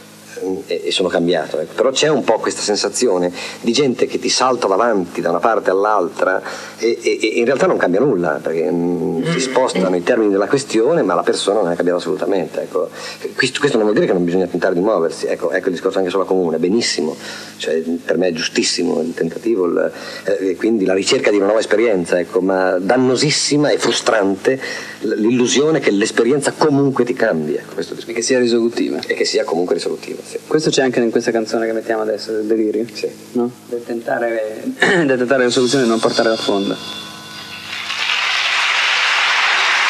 e, 0.68 0.92
sono 0.92 1.08
cambiato. 1.08 1.60
Ecco. 1.60 1.74
Però 1.74 1.92
c'è 1.92 2.10
un 2.10 2.24
po' 2.24 2.40
questa 2.40 2.62
sensazione 2.62 3.32
di 3.62 3.72
gente 3.72 4.06
che 4.06 4.20
ti 4.20 4.30
salta 4.30 4.68
davanti 4.68 5.22
da 5.22 5.30
una 5.30 5.40
parte 5.40 5.70
all'altra 5.70 6.42
e, 6.78 7.00
e, 7.02 7.20
e 7.22 7.28
in 7.40 7.46
realtà 7.46 7.68
non 7.68 7.78
cambia 7.78 8.00
nulla, 8.00 8.40
perché 8.42 8.70
mh, 8.70 8.76
mm, 8.76 9.32
si 9.32 9.40
spostano 9.40 9.96
i 9.96 10.04
termini 10.04 10.32
della 10.32 10.48
questione, 10.48 11.02
ma 11.02 11.14
la 11.14 11.24
persona 11.24 11.62
non 11.62 11.72
è 11.72 11.76
cambiata 11.76 12.00
assolutamente. 12.00 12.62
Ecco. 12.62 12.90
Questo, 13.36 13.60
questo, 13.60 13.78
non 13.78 13.86
vuol 13.86 13.94
dire 13.94 14.08
che 14.08 14.14
non 14.14 14.24
bisogna 14.24 14.48
tentare 14.48 14.74
di 14.74 14.82
muoversi, 14.82 15.26
ecco, 15.28 15.52
ecco 15.52 15.68
il 15.68 15.74
discorso 15.74 15.98
anche 15.98 16.10
sulla 16.10 16.26
comune, 16.26 16.58
benissimo, 16.58 17.16
cioè, 17.58 17.82
per 18.04 18.17
me 18.17 18.28
è 18.28 18.32
giustissimo 18.32 19.02
il 19.02 19.13
tentativo, 19.13 19.65
il, 19.65 19.91
eh, 20.26 20.56
quindi 20.56 20.86
la 20.86 20.94
ricerca 20.94 21.30
di 21.30 21.38
una 21.38 21.46
nuova 21.46 21.60
esperienza, 21.60 22.20
ecco, 22.20 22.41
ma 22.41 22.78
dannosissima 22.80 23.70
e 23.70 23.78
frustrante 23.78 24.60
l'illusione 25.02 25.80
che 25.80 25.91
l'esperienza 25.91 26.54
comunque 26.58 27.04
ti 27.06 27.13
cambi. 27.13 27.56
Ecco, 27.56 27.80
e 27.80 28.13
che 28.13 28.22
sia 28.22 28.39
risolutiva. 28.39 29.00
E 29.06 29.13
che 29.13 29.26
sia 29.26 29.44
comunque 29.44 29.76
risolutiva. 29.76 30.22
Sì. 30.34 30.39
Questo 30.48 30.72
c'è 30.72 30.82
anche 30.82 31.00
in 31.00 31.12
questa 31.12 31.30
canzone 31.30 31.67
che 31.67 31.74
mettiamo 31.74 32.02
adesso, 32.02 32.32
del 32.32 32.46
delirio. 32.46 32.88
Sì. 32.91 33.08
No? 33.34 33.52
Del 33.67 33.84
tentare, 33.86 34.63
del 35.06 35.17
tentare 35.17 35.43
la 35.43 35.50
soluzione 35.52 35.84
e 35.84 35.88
non 35.88 36.00
portare 36.00 36.30
a 36.30 36.36
fondo. 36.36 36.76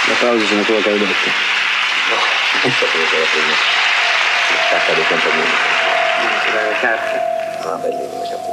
L'applauso 0.05 0.45
sono 0.45 0.63
quello 0.63 0.81
che 0.81 0.89
hai 0.89 0.99
detto. 0.99 1.29
No, 2.09 2.15
non 2.61 2.71
so 2.73 2.85
quello 2.91 3.05
che 3.09 3.15
era 3.15 3.25
prima. 3.31 3.55
La 4.51 4.67
carta 4.69 4.93
dei 4.93 5.07
contadini. 5.07 5.43
Le 6.51 6.79
carte. 6.81 7.21
Ah, 7.63 7.75
bellissime 7.75 8.19
le 8.19 8.27
carte. 8.27 8.51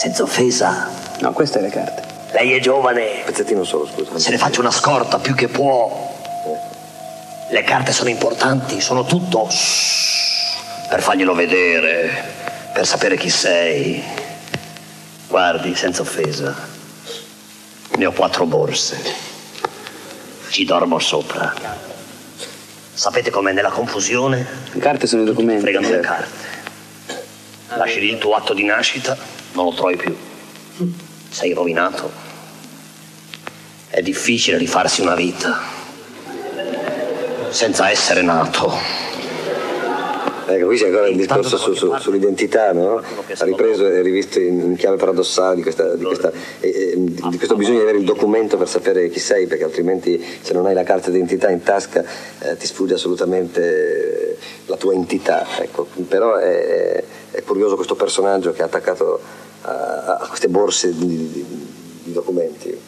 Senza 0.00 0.22
offesa. 0.22 0.88
No, 1.18 1.32
queste 1.32 1.60
le 1.60 1.70
carte. 1.70 2.02
Lei 2.30 2.52
è 2.52 2.60
giovane. 2.60 3.10
Un 3.16 3.24
pezzettino 3.24 3.64
solo, 3.64 3.88
scusa. 3.88 4.20
Se 4.20 4.30
ne 4.30 4.38
faccia 4.38 4.60
una 4.60 4.70
scorta 4.70 5.18
più 5.18 5.34
che 5.34 5.48
può. 5.48 6.12
Le 7.50 7.62
carte 7.64 7.90
sono 7.90 8.08
importanti, 8.08 8.80
sono 8.80 9.04
tutto 9.04 9.48
per 10.88 11.02
farglielo 11.02 11.34
vedere, 11.34 12.32
per 12.72 12.86
sapere 12.86 13.16
chi 13.16 13.30
sei. 13.30 14.02
Guardi, 15.28 15.74
senza 15.74 16.02
offesa, 16.02 16.54
ne 17.96 18.06
ho 18.06 18.12
quattro 18.12 18.46
borse. 18.46 19.02
Ci 20.48 20.64
dormo 20.64 20.98
sopra. 20.98 21.52
Sapete 22.92 23.30
com'è 23.30 23.52
nella 23.52 23.70
confusione? 23.70 24.46
Le 24.72 24.80
carte 24.80 25.06
sono 25.06 25.22
i 25.22 25.24
documenti. 25.24 25.62
Fregano 25.62 25.88
le 25.88 26.00
carte. 26.00 26.52
Lasci 27.76 27.98
lì 27.98 28.10
il 28.10 28.18
tuo 28.18 28.34
atto 28.34 28.54
di 28.54 28.62
nascita, 28.62 29.16
non 29.52 29.64
lo 29.64 29.74
trovi 29.74 29.96
più. 29.96 30.16
Sei 31.28 31.52
rovinato. 31.52 32.12
È 33.88 34.00
difficile 34.00 34.58
rifarsi 34.58 35.00
una 35.00 35.16
vita 35.16 35.60
senza 37.50 37.90
essere 37.90 38.22
nato. 38.22 39.03
Ecco, 40.54 40.66
qui 40.66 40.76
c'è 40.76 40.86
ancora 40.86 41.08
il 41.08 41.16
discorso 41.16 41.56
su, 41.56 41.74
su, 41.74 41.92
sull'identità, 41.98 42.72
no? 42.72 42.98
Ha 42.98 43.44
ripreso 43.44 43.88
e 43.88 44.02
rivisto 44.02 44.38
in 44.38 44.76
chiave 44.76 44.96
paradossale 44.96 45.56
di, 45.56 45.62
questa, 45.62 45.94
di, 45.94 46.04
questa, 46.04 46.30
eh, 46.60 46.94
di, 46.96 47.36
questo 47.36 47.56
bisogno 47.56 47.78
di 47.78 47.82
avere 47.82 47.98
il 47.98 48.04
documento 48.04 48.56
per 48.56 48.68
sapere 48.68 49.08
chi 49.08 49.18
sei, 49.18 49.46
perché 49.46 49.64
altrimenti 49.64 50.22
se 50.40 50.52
non 50.52 50.66
hai 50.66 50.74
la 50.74 50.84
carta 50.84 51.10
d'identità 51.10 51.50
in 51.50 51.62
tasca 51.62 52.04
eh, 52.40 52.56
ti 52.56 52.66
sfugge 52.66 52.94
assolutamente 52.94 54.36
la 54.66 54.76
tua 54.76 54.94
entità. 54.94 55.44
Ecco. 55.58 55.88
Però 56.06 56.36
è, 56.36 57.02
è, 57.32 57.42
curioso 57.42 57.74
questo 57.74 57.96
personaggio 57.96 58.52
che 58.52 58.60
è 58.60 58.64
attaccato 58.64 59.20
a, 59.62 60.18
a 60.20 60.26
queste 60.28 60.48
borse 60.48 60.96
di, 60.96 61.44
di 62.04 62.12
documenti. 62.12 62.78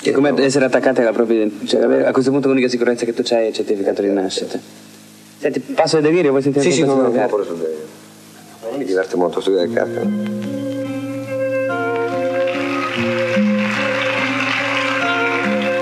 Che 0.00 0.12
come 0.12 0.32
essere 0.42 0.64
attaccati 0.64 1.02
alla 1.02 1.12
propria 1.12 1.36
identità. 1.36 1.66
Cioè, 1.66 2.04
a 2.04 2.12
questo 2.12 2.30
punto 2.30 2.48
l'unica 2.48 2.68
sicurezza 2.68 3.04
che 3.04 3.12
tu 3.12 3.22
hai 3.34 3.44
è 3.44 3.48
il 3.48 3.52
certificato 3.52 4.00
di 4.00 4.08
nascita. 4.08 4.88
Senti, 5.40 5.60
passo 5.60 5.96
al 5.96 6.02
delirio, 6.02 6.28
vuoi 6.32 6.42
sentire 6.42 6.62
Sì, 6.62 6.70
sì, 6.70 6.84
non 6.84 6.98
no, 6.98 7.26
pure 7.26 7.44
sul 7.44 7.56
delirio. 7.56 7.86
Mi 8.76 8.84
diverte 8.84 9.16
molto 9.16 9.40
studiare 9.40 9.68
il 9.68 9.72
Kafka. 9.72 10.02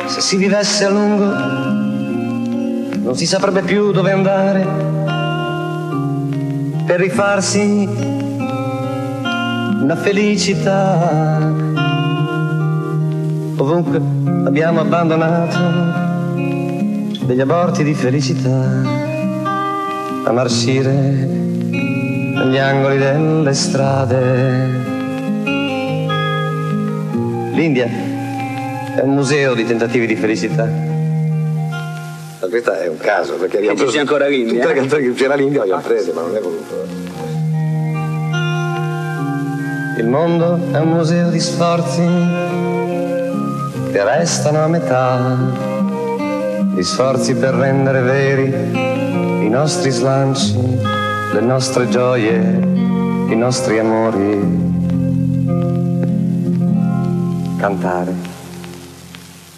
Se 0.07 0.21
si 0.21 0.37
vivesse 0.37 0.85
a 0.85 0.91
lungo, 0.91 1.25
non 3.03 3.17
si 3.17 3.27
saprebbe 3.27 3.63
più 3.63 3.91
dove 3.91 4.13
andare 4.13 4.65
per 6.87 7.01
rifarsi 7.01 7.89
una 9.83 9.97
felicità. 9.97 11.53
Ovunque 13.57 14.01
abbiamo 14.45 14.79
abbandonato 14.83 15.59
degli 17.27 17.41
aborti 17.41 17.83
di 17.83 17.95
felicità 17.95 19.08
a 20.29 20.33
marcire 20.33 20.93
negli 20.93 22.59
angoli 22.59 22.99
delle 22.99 23.55
strade. 23.55 24.87
L'India 27.55 27.87
è 28.95 29.01
un 29.01 29.15
museo 29.15 29.55
di 29.55 29.65
tentativi 29.65 30.07
di 30.07 30.17
felicità. 30.17 30.65
Ma 32.41 32.47
questo 32.47 32.73
è 32.73 32.89
un 32.89 32.99
caso, 32.99 33.37
perché 33.37 33.57
abbiamo 33.57 33.77
preso 33.77 33.91
c'è 33.91 34.01
ancora 34.01 34.27
l'India. 34.29 34.61
Tutte 34.61 34.75
le 34.75 34.81
canzoni 34.81 35.03
che 35.05 35.13
c'era 35.15 35.35
l'India 35.35 35.61
l'abbiamo 35.61 35.81
prese, 35.81 36.13
ma 36.13 36.21
non 36.21 36.37
è 36.37 36.41
voluto. 36.41 36.87
Il 39.99 40.07
mondo 40.07 40.61
è 40.73 40.79
un 40.79 40.89
museo 40.91 41.31
di 41.31 41.41
sforzi 41.41 42.07
che 43.93 44.05
restano 44.05 44.63
a 44.63 44.69
metà, 44.69 45.37
gli 46.75 46.83
sforzi 46.83 47.35
per 47.35 47.55
rendere 47.55 48.03
veri 48.03 48.88
i 49.49 49.51
nostri 49.51 49.91
slanci, 49.91 50.55
le 51.33 51.41
nostre 51.41 51.89
gioie, 51.89 52.37
i 52.37 53.35
nostri 53.35 53.79
amori. 53.79 54.39
Cantare, 57.57 58.15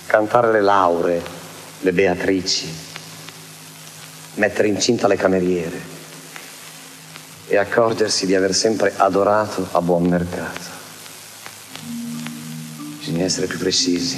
cantare 0.07 0.53
le 0.53 0.61
lauree, 0.61 1.21
le 1.81 1.93
beatrici, 1.93 2.73
mettere 4.35 4.69
incinta 4.69 5.09
le 5.09 5.17
cameriere 5.17 5.81
e 7.49 7.57
accorgersi 7.57 8.27
di 8.27 8.37
aver 8.37 8.55
sempre 8.55 8.93
adorato 8.97 9.67
a 9.73 9.81
buon 9.81 10.05
mercato. 10.05 10.69
Bisogna 12.99 13.25
essere 13.25 13.49
più 13.49 13.59
precisi 13.59 14.17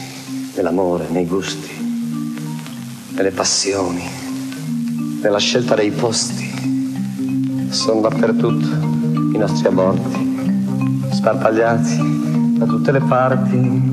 nell'amore, 0.54 1.06
nei 1.08 1.26
gusti, 1.26 1.74
nelle 3.14 3.30
passioni, 3.30 4.21
nella 5.22 5.38
scelta 5.38 5.76
dei 5.76 5.90
posti. 5.90 6.50
Sono 7.70 8.00
dappertutto 8.00 8.66
i 9.32 9.38
nostri 9.38 9.68
aborti, 9.68 11.06
sparpagliati 11.10 12.56
da 12.58 12.66
tutte 12.66 12.90
le 12.92 13.00
parti. 13.00 13.90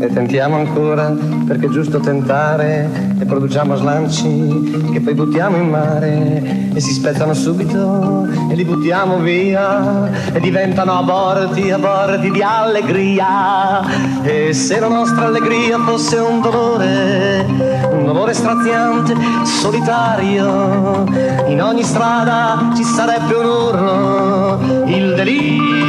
E 0.00 0.06
tentiamo 0.12 0.56
ancora 0.56 1.10
perché 1.46 1.66
è 1.66 1.70
giusto 1.70 1.98
tentare 1.98 3.07
e 3.20 3.24
produciamo 3.24 3.74
slanci 3.74 4.90
che 4.92 5.00
poi 5.00 5.14
buttiamo 5.14 5.56
in 5.56 5.68
mare 5.68 6.70
e 6.72 6.80
si 6.80 6.92
spezzano 6.92 7.34
subito 7.34 8.26
e 8.50 8.54
li 8.54 8.64
buttiamo 8.64 9.18
via 9.18 10.10
e 10.32 10.40
diventano 10.40 10.98
aborti, 10.98 11.70
aborti 11.70 12.30
di 12.30 12.42
allegria. 12.42 13.82
E 14.22 14.52
se 14.52 14.78
la 14.78 14.88
nostra 14.88 15.26
allegria 15.26 15.78
fosse 15.80 16.16
un 16.18 16.40
dolore, 16.40 17.44
un 17.90 18.04
dolore 18.04 18.34
straziante, 18.34 19.14
solitario, 19.44 21.04
in 21.46 21.60
ogni 21.62 21.82
strada 21.82 22.72
ci 22.76 22.84
sarebbe 22.84 23.34
un 23.34 23.44
urlo, 23.44 24.84
il 24.86 25.14
delirio, 25.14 25.87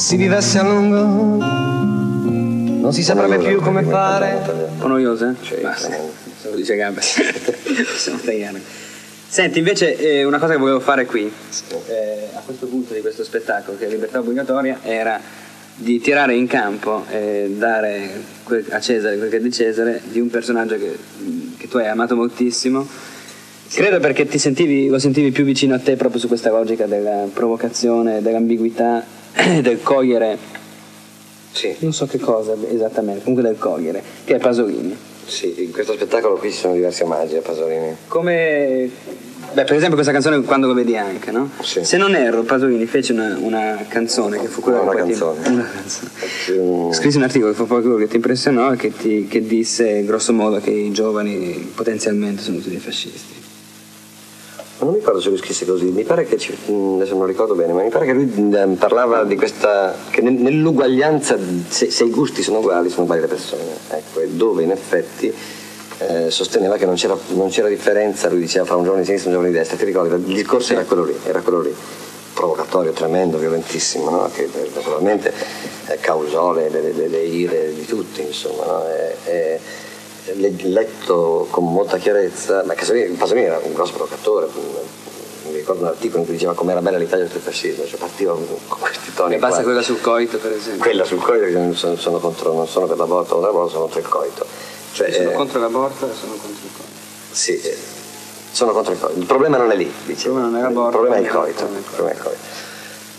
si 0.00 0.16
vivesse 0.16 0.58
a 0.58 0.62
lungo, 0.62 1.44
non 1.44 2.90
si 2.90 3.02
saprebbe 3.02 3.36
più 3.36 3.60
come 3.60 3.82
fare. 3.82 4.40
Un 4.70 4.78
po' 4.78 4.86
noiosa? 4.86 5.34
Basta. 5.60 5.90
Se 6.40 6.48
lo 6.48 6.56
dice 6.56 6.74
Gabbe. 6.74 7.02
Possiamo 7.84 8.18
tagliare. 8.18 8.62
Senti, 9.28 9.58
invece 9.58 9.96
eh, 9.96 10.24
una 10.24 10.38
cosa 10.38 10.54
che 10.54 10.58
volevo 10.58 10.80
fare 10.80 11.04
qui, 11.04 11.30
eh, 11.88 12.28
a 12.32 12.40
questo 12.40 12.66
punto 12.66 12.94
di 12.94 13.00
questo 13.02 13.22
spettacolo, 13.24 13.76
che 13.76 13.86
è 13.86 13.90
libertà 13.90 14.20
obbligatoria, 14.20 14.78
era 14.82 15.20
di 15.74 16.00
tirare 16.00 16.34
in 16.34 16.46
campo 16.46 17.04
e 17.10 17.54
dare 17.56 18.10
que- 18.42 18.64
a 18.70 18.80
Cesare 18.80 19.18
quel 19.18 19.28
che 19.28 19.36
è 19.36 19.40
di 19.40 19.52
Cesare 19.52 20.00
di 20.04 20.18
un 20.18 20.30
personaggio 20.30 20.78
che, 20.78 20.96
che 21.58 21.68
tu 21.68 21.76
hai 21.76 21.88
amato 21.88 22.16
moltissimo. 22.16 22.88
Credo 23.68 24.00
perché 24.00 24.26
ti 24.26 24.38
sentivi, 24.38 24.88
lo 24.88 24.98
sentivi 24.98 25.30
più 25.30 25.44
vicino 25.44 25.74
a 25.74 25.78
te 25.78 25.96
proprio 25.96 26.18
su 26.18 26.26
questa 26.26 26.50
logica 26.50 26.86
della 26.86 27.28
provocazione, 27.32 28.22
dell'ambiguità, 28.22 29.18
del 29.60 29.82
cogliere 29.82 30.36
Sì, 31.52 31.74
non 31.80 31.92
so 31.92 32.06
che 32.06 32.18
cosa 32.18 32.54
esattamente, 32.70 33.22
comunque 33.24 33.48
del 33.48 33.58
cogliere, 33.58 34.02
che 34.24 34.36
è 34.36 34.38
Pasolini. 34.38 34.96
sì, 35.26 35.54
in 35.64 35.72
questo 35.72 35.94
spettacolo 35.94 36.36
qui 36.36 36.50
ci 36.50 36.58
sono 36.58 36.74
diversi 36.74 37.02
omaggi 37.02 37.36
a 37.36 37.40
Pasolini. 37.40 37.96
Come, 38.08 38.88
beh, 39.52 39.64
per 39.64 39.72
esempio 39.74 39.94
questa 39.94 40.12
canzone 40.12 40.40
quando 40.42 40.66
lo 40.68 40.74
vedi 40.74 40.96
anche, 40.96 41.30
no? 41.32 41.50
Sì. 41.62 41.84
Se 41.84 41.96
non 41.96 42.14
erro, 42.14 42.42
Pasolini 42.42 42.86
fece 42.86 43.12
una, 43.12 43.36
una 43.40 43.84
canzone 43.88 44.38
che 44.40 44.46
fu 44.46 44.60
quella 44.60 44.80
Una 44.80 44.90
poi 44.92 45.02
ti- 45.02 45.08
canzone. 45.08 45.48
una 45.48 45.68
canzone. 45.72 46.10
Mm, 46.52 46.90
Scrisse 46.92 47.16
un 47.16 47.22
articolo 47.24 47.50
che 47.50 47.56
fu 47.56 47.66
poi 47.66 47.80
quello 47.82 47.96
che 47.96 48.06
ti 48.08 48.16
impressionò 48.16 48.72
e 48.72 48.76
che, 48.76 48.92
ti, 48.92 49.26
che 49.28 49.44
disse 49.46 50.04
grosso 50.04 50.32
modo 50.32 50.58
che 50.60 50.70
i 50.70 50.90
giovani 50.92 51.70
potenzialmente 51.74 52.42
sono 52.42 52.56
tutti 52.58 52.70
dei 52.70 52.78
fascisti. 52.78 53.38
Non 54.80 54.90
mi 54.92 54.98
ricordo 54.98 55.20
se 55.20 55.28
lui 55.28 55.36
scrisse 55.38 55.66
così, 55.66 55.86
mi 55.86 56.04
pare 56.04 56.24
che, 56.24 56.38
ci- 56.38 56.56
mm, 56.70 56.96
adesso 56.96 57.14
non 57.14 57.26
ricordo 57.26 57.54
bene, 57.54 57.72
ma 57.74 57.82
mi 57.82 57.90
pare 57.90 58.06
che 58.06 58.12
lui 58.12 58.24
mm, 58.24 58.74
parlava 58.74 59.24
di 59.24 59.36
questa, 59.36 59.94
che 60.10 60.22
nel- 60.22 60.32
nell'uguaglianza, 60.34 61.36
se, 61.68 61.90
se 61.90 62.04
i 62.04 62.10
gusti 62.10 62.42
sono 62.42 62.58
uguali, 62.60 62.88
sono 62.88 63.02
uguali 63.02 63.20
le 63.20 63.26
persone, 63.26 63.62
ecco, 63.90 64.20
e 64.20 64.28
dove 64.28 64.62
in 64.62 64.70
effetti 64.70 65.32
eh, 65.98 66.30
sosteneva 66.30 66.76
che 66.76 66.86
non 66.86 66.94
c'era, 66.94 67.14
non 67.34 67.48
c'era 67.50 67.68
differenza, 67.68 68.30
lui 68.30 68.40
diceva 68.40 68.64
fra 68.64 68.76
un 68.76 68.84
giovane 68.84 69.02
di 69.02 69.06
sinistra 69.06 69.30
e 69.30 69.34
un 69.34 69.38
giovane 69.40 69.52
di 69.54 69.58
destra, 69.62 69.76
ti 69.78 69.84
ricordi, 69.84 70.14
il 70.30 70.34
discorso 70.34 70.72
era 70.72 70.84
quello 70.84 71.04
lì, 71.04 71.14
era 71.24 71.40
quello 71.42 71.60
lì, 71.60 71.74
provocatorio, 72.32 72.92
tremendo, 72.92 73.36
violentissimo, 73.36 74.08
no? 74.08 74.30
che 74.32 74.44
eh, 74.44 74.70
naturalmente 74.74 75.30
eh, 75.88 75.98
causò 76.00 76.54
le, 76.54 76.70
le- 76.70 76.92
le- 76.92 77.08
le 77.08 77.22
ire 77.24 77.74
di 77.74 77.84
tutti, 77.84 78.22
insomma, 78.22 78.64
no? 78.64 78.84
E- 78.88 79.16
e- 79.30 79.60
letto 80.62 81.46
con 81.50 81.72
molta 81.72 81.96
chiarezza, 81.98 82.62
ma 82.64 82.74
Pasolini, 82.74 83.14
Pasolini 83.16 83.46
era 83.46 83.60
un 83.62 83.72
grosso 83.72 83.92
provocatore, 83.92 84.48
mi 85.48 85.56
ricordo 85.56 85.82
un 85.82 85.88
articolo 85.88 86.20
in 86.20 86.24
cui 86.26 86.34
diceva 86.34 86.54
com'era 86.54 86.80
bella 86.80 86.98
l'Italia 86.98 87.24
del 87.26 87.40
fascismo, 87.40 87.84
cioè 87.86 87.98
partiva 87.98 88.32
con 88.32 88.78
questi 88.80 89.12
toni. 89.14 89.34
E 89.34 89.38
basta 89.38 89.56
qua. 89.56 89.64
quella 89.64 89.82
sul 89.82 90.00
coito, 90.00 90.38
per 90.38 90.52
esempio. 90.52 90.82
Quella 90.82 91.04
sul 91.04 91.20
coito, 91.20 91.44
che 91.46 91.52
non 91.52 91.74
sono, 91.74 91.96
sono 91.96 92.18
contro, 92.18 92.52
non 92.52 92.66
sono 92.68 92.86
per 92.86 92.96
l'aborto 92.96 93.36
o 93.36 93.40
l'aborto, 93.40 93.70
sono 93.70 93.82
contro 93.82 94.00
il 94.00 94.08
coito. 94.08 94.46
Cioè, 94.92 95.08
Io 95.08 95.14
sono 95.14 95.30
eh, 95.30 95.34
contro 95.34 95.60
l'aborto 95.60 96.10
e 96.10 96.14
sono 96.14 96.32
contro 96.32 96.48
il 96.62 96.70
coito. 96.76 96.92
sì, 97.30 97.60
eh, 97.60 97.76
sono 98.52 98.72
contro 98.72 98.92
il 98.92 98.98
coito. 99.00 99.18
Il 99.18 99.26
problema 99.26 99.56
non 99.56 99.70
è 99.70 99.76
lì, 99.76 99.90
dice. 100.04 100.28
Il 100.28 100.32
problema 100.34 100.48
non 100.48 100.58
è 100.58 100.62
l'aborto, 100.62 100.88
Il 100.88 100.92
problema 100.92 101.16
è 101.16 101.20
il 101.20 101.28
coito. 101.28 101.64
il 101.64 101.82
problema 101.82 102.10
è 102.10 102.14
il 102.14 102.22
coito. 102.22 102.68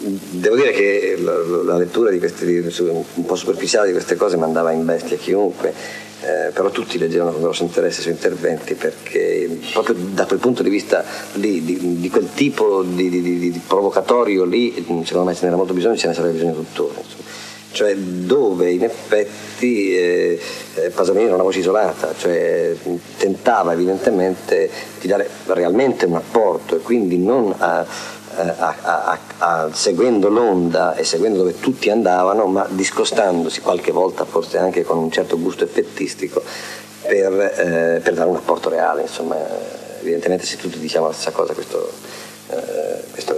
Devo 0.03 0.55
dire 0.55 0.71
che 0.71 1.15
la, 1.19 1.33
la 1.63 1.77
lettura 1.77 2.09
di 2.09 2.17
questi, 2.17 2.45
un 2.45 3.25
po' 3.25 3.35
superficiale 3.35 3.87
di 3.87 3.93
queste 3.93 4.15
cose 4.15 4.35
mandava 4.35 4.71
in 4.71 4.83
bestia 4.83 5.15
chiunque, 5.15 5.73
eh, 6.21 6.51
però 6.51 6.69
tutti 6.69 6.97
leggevano 6.97 7.31
con 7.31 7.41
grosso 7.41 7.63
interesse 7.63 7.99
i 7.99 8.01
suoi 8.03 8.13
interventi 8.13 8.75
perché 8.75 9.59
proprio 9.73 9.95
da 9.97 10.25
quel 10.25 10.39
punto 10.39 10.61
di 10.63 10.69
vista 10.69 11.03
lì, 11.33 11.63
di, 11.63 11.99
di 11.99 12.09
quel 12.09 12.29
tipo 12.33 12.83
di, 12.83 13.09
di- 13.09 13.39
di- 13.39 13.61
provocatorio 13.65 14.43
lì, 14.45 14.73
secondo 15.03 15.23
me 15.23 15.33
ce 15.33 15.45
n'era 15.45 15.55
molto 15.57 15.73
bisogno, 15.73 15.97
ce 15.97 16.07
ne 16.07 16.13
sarebbe 16.13 16.33
bisogno 16.33 16.53
tuttora. 16.53 16.93
insomma. 16.97 17.29
Cioè 17.73 17.95
dove 17.95 18.69
in 18.69 18.83
effetti 18.83 19.95
eh, 19.95 20.39
eh, 20.75 20.89
Pasolini 20.89 21.23
era 21.25 21.35
una 21.35 21.43
voce 21.43 21.59
isolata, 21.59 22.13
cioè 22.17 22.75
tentava 23.17 23.71
evidentemente 23.71 24.69
di 24.99 25.07
dare 25.07 25.29
realmente 25.45 26.05
un 26.05 26.15
apporto 26.15 26.75
e 26.75 26.79
quindi 26.79 27.17
non 27.17 27.53
a, 27.57 27.85
a- 28.35 28.55
a- 28.81 29.03
a- 29.11 29.19
a- 29.37 29.69
seguendo 29.73 30.29
l'onda 30.29 30.95
e 30.95 31.03
seguendo 31.03 31.39
dove 31.39 31.59
tutti 31.59 31.89
andavano, 31.89 32.45
ma 32.45 32.65
discostandosi 32.69 33.61
qualche 33.61 33.91
volta 33.91 34.25
forse 34.25 34.57
anche 34.57 34.83
con 34.83 34.97
un 34.97 35.11
certo 35.11 35.39
gusto 35.39 35.63
effettistico 35.63 36.41
per, 37.01 37.33
eh, 37.33 37.99
per 38.01 38.13
dare 38.13 38.29
un 38.29 38.35
apporto 38.35 38.69
reale. 38.69 39.01
Insomma, 39.01 39.35
evidentemente 40.01 40.45
se 40.45 40.57
tutti 40.57 40.79
diciamo 40.79 41.07
la 41.07 41.13
stessa 41.13 41.31
cosa, 41.31 41.53
questo, 41.53 41.91
eh, 42.49 43.03
questo, 43.11 43.35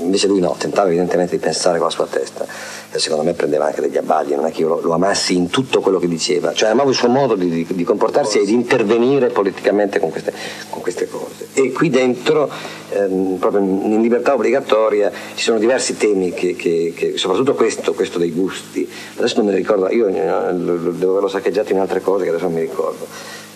invece 0.00 0.26
lui 0.26 0.40
no, 0.40 0.54
tentava 0.58 0.88
evidentemente 0.88 1.36
di 1.36 1.42
pensare 1.42 1.78
con 1.78 1.86
la 1.86 1.92
sua 1.92 2.06
testa 2.06 2.46
e 2.92 2.98
secondo 2.98 3.24
me 3.24 3.34
prendeva 3.34 3.66
anche 3.66 3.80
degli 3.80 3.96
abbagli, 3.96 4.32
non 4.34 4.46
è 4.46 4.50
che 4.50 4.62
io 4.62 4.68
lo, 4.68 4.80
lo 4.80 4.92
amassi 4.92 5.36
in 5.36 5.48
tutto 5.48 5.80
quello 5.80 5.98
che 5.98 6.08
diceva, 6.08 6.52
cioè 6.52 6.70
amavo 6.70 6.90
il 6.90 6.96
suo 6.96 7.08
modo 7.08 7.36
di, 7.36 7.48
di- 7.48 7.66
di 7.68 7.84
comportarsi 7.84 8.40
e 8.40 8.44
di 8.44 8.52
intervenire 8.52 9.28
politicamente 9.28 10.00
con 10.00 10.10
queste, 10.10 10.32
con 10.70 10.82
queste 10.82 11.08
cose. 11.08 11.48
E 11.54 11.70
qui 11.72 11.88
dentro, 11.90 12.50
ehm, 12.90 13.36
proprio 13.38 13.62
in 13.62 14.00
libertà 14.00 14.34
obbligatoria, 14.34 15.10
ci 15.34 15.42
sono 15.44 15.58
diversi 15.58 15.96
temi 15.96 16.32
che, 16.32 16.56
che- 16.56 16.92
che- 16.96 17.16
soprattutto 17.16 17.54
questo, 17.54 17.92
questo 17.94 18.18
dei 18.18 18.32
gusti, 18.32 18.88
adesso 19.16 19.36
non 19.40 19.46
mi 19.46 19.54
ricordo, 19.54 19.88
io 19.90 20.08
eh, 20.08 20.12
devo 20.12 21.10
averlo 21.12 21.28
saccheggiato 21.28 21.72
in 21.72 21.78
altre 21.78 22.00
cose 22.00 22.24
che 22.24 22.30
adesso 22.30 22.44
non 22.46 22.54
mi 22.54 22.60
ricordo. 22.60 23.06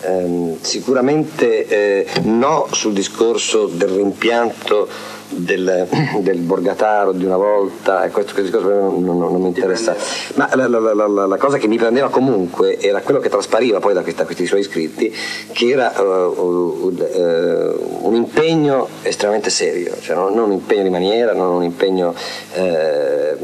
Ehm, 0.07 0.57
sicuramente 0.61 1.65
eh, 1.67 2.05
no 2.23 2.67
sul 2.71 2.93
discorso 2.93 3.65
del 3.67 3.89
rimpianto 3.89 4.87
del, 5.29 5.87
del 6.21 6.37
Borgataro 6.39 7.11
di 7.11 7.25
una 7.25 7.37
volta, 7.37 8.07
questo, 8.11 8.33
questo 8.33 8.59
non, 8.61 9.03
non- 9.03 9.17
non 9.17 9.41
mi 9.41 9.47
interessa. 9.47 9.95
Ma 10.35 10.49
la, 10.53 10.67
la- 10.67 10.93
la- 10.93 11.25
la- 11.25 11.37
cosa 11.37 11.57
che 11.57 11.67
mi 11.67 11.77
prendeva 11.77 12.09
comunque 12.09 12.77
era 12.79 13.01
quello 13.01 13.19
che 13.19 13.29
traspariva 13.29 13.79
poi 13.79 13.93
da, 13.93 14.01
questa- 14.03 14.25
questi 14.25 14.45
suoi 14.45 14.61
scritti, 14.63 15.13
che 15.51 15.67
era 15.69 15.93
eh, 15.95 16.01
un- 16.01 17.05
eh, 17.11 17.73
un 18.01 18.13
impegno 18.15 18.87
estremamente 19.01 19.49
serio, 19.49 19.93
cioè 19.99 20.15
non, 20.15 20.33
non 20.33 20.45
un 20.45 20.51
impegno 20.53 20.83
di 20.83 20.89
maniera, 20.89 21.33
non 21.33 21.55
un 21.55 21.63
impegno, 21.63 22.13
eh, 22.53 23.35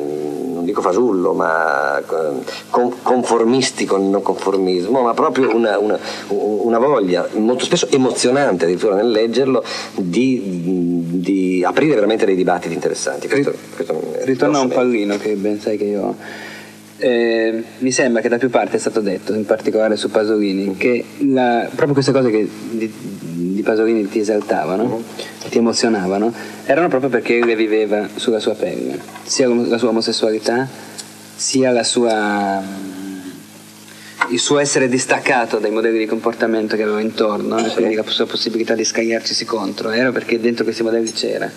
dico 0.72 0.82
fasullo, 0.82 1.34
ma 1.34 2.00
eh, 2.00 2.04
con- 2.70 2.94
conformistico 3.02 3.98
nel 3.98 4.08
non 4.08 4.22
conformismo, 4.22 5.02
ma 5.02 5.14
proprio 5.14 5.56
una, 5.56 5.78
una- 5.78 6.00
una 6.30 6.80
voglia 6.80 7.28
molto 7.34 7.66
spesso 7.66 7.88
emozionante 7.92 8.64
addirittura 8.66 8.96
nel 8.96 9.12
leggerlo 9.12 9.64
di, 9.96 10.42
di 11.12 11.64
aprire 11.64 11.96
veramente 11.96 12.26
dei 12.26 12.36
dibattiti 12.36 12.74
interessanti. 12.74 13.28
Questo, 13.28 13.54
questo 13.76 14.00
Ritorno 14.24 14.58
a 14.58 14.62
un 14.62 14.70
pallino 14.70 15.18
che 15.18 15.34
ben 15.36 15.60
sai 15.60 15.78
che 15.78 15.84
io 15.84 16.16
eh, 16.98 17.64
mi 17.80 17.92
sembra 17.92 18.22
che 18.22 18.30
da 18.30 18.38
più 18.38 18.50
parti 18.50 18.76
è 18.76 18.80
stato 18.80 19.02
detto, 19.02 19.34
in 19.34 19.46
particolare 19.46 19.96
su 19.96 20.10
Pasolini, 20.12 20.78
che 20.78 21.04
la, 21.20 21.66
proprio 21.68 21.94
queste 21.94 22.12
cose 22.12 22.30
che 22.30 22.48
di, 22.70 22.94
di, 23.54 23.62
Pasolini 23.62 24.08
ti 24.08 24.20
esaltavano, 24.20 25.04
ti 25.50 25.58
emozionavano, 25.58 26.34
erano 26.66 26.88
proprio 26.88 27.10
perché 27.10 27.38
lui 27.40 27.48
le 27.48 27.56
viveva 27.56 28.08
sulla 28.16 28.40
sua 28.40 28.54
pelle, 28.54 29.00
sia 29.24 29.48
la 29.48 29.78
sua 29.78 29.90
omosessualità, 29.90 30.68
sia 31.36 31.84
sua, 31.84 32.62
il 34.30 34.40
suo 34.40 34.60
essere 34.60 34.88
distaccato 34.88 35.58
dai 35.58 35.72
modelli 35.72 35.98
di 35.98 36.06
comportamento 36.06 36.76
che 36.76 36.84
aveva 36.84 37.02
intorno, 37.02 37.58
sì. 37.60 37.74
quindi 37.74 37.96
la 37.96 38.04
sua 38.06 38.26
possibilità 38.26 38.76
di 38.76 38.84
scagliarcisi 38.84 39.46
contro, 39.46 39.90
era 39.92 40.12
perché 40.12 40.40
dentro 40.40 40.64
questi 40.64 40.84
modelli 40.84 41.12
c'era 41.12 41.50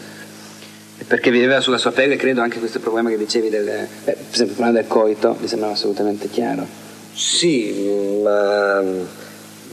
perché 1.07 1.31
viveva 1.31 1.61
sulla 1.61 1.77
sua 1.77 1.93
pelle, 1.93 2.17
credo, 2.17 2.41
anche 2.41 2.59
questo 2.59 2.79
problema 2.79 3.11
che 3.11 3.19
dicevi, 3.19 3.51
del, 3.51 3.69
eh, 3.69 3.89
per 4.05 4.17
esempio 4.33 4.55
problema 4.55 4.79
del 4.79 4.87
coito, 4.87 5.37
mi 5.39 5.47
sembrava 5.47 5.75
assolutamente 5.75 6.31
chiaro. 6.31 6.67
Sì, 7.13 8.21
ma 8.23 8.83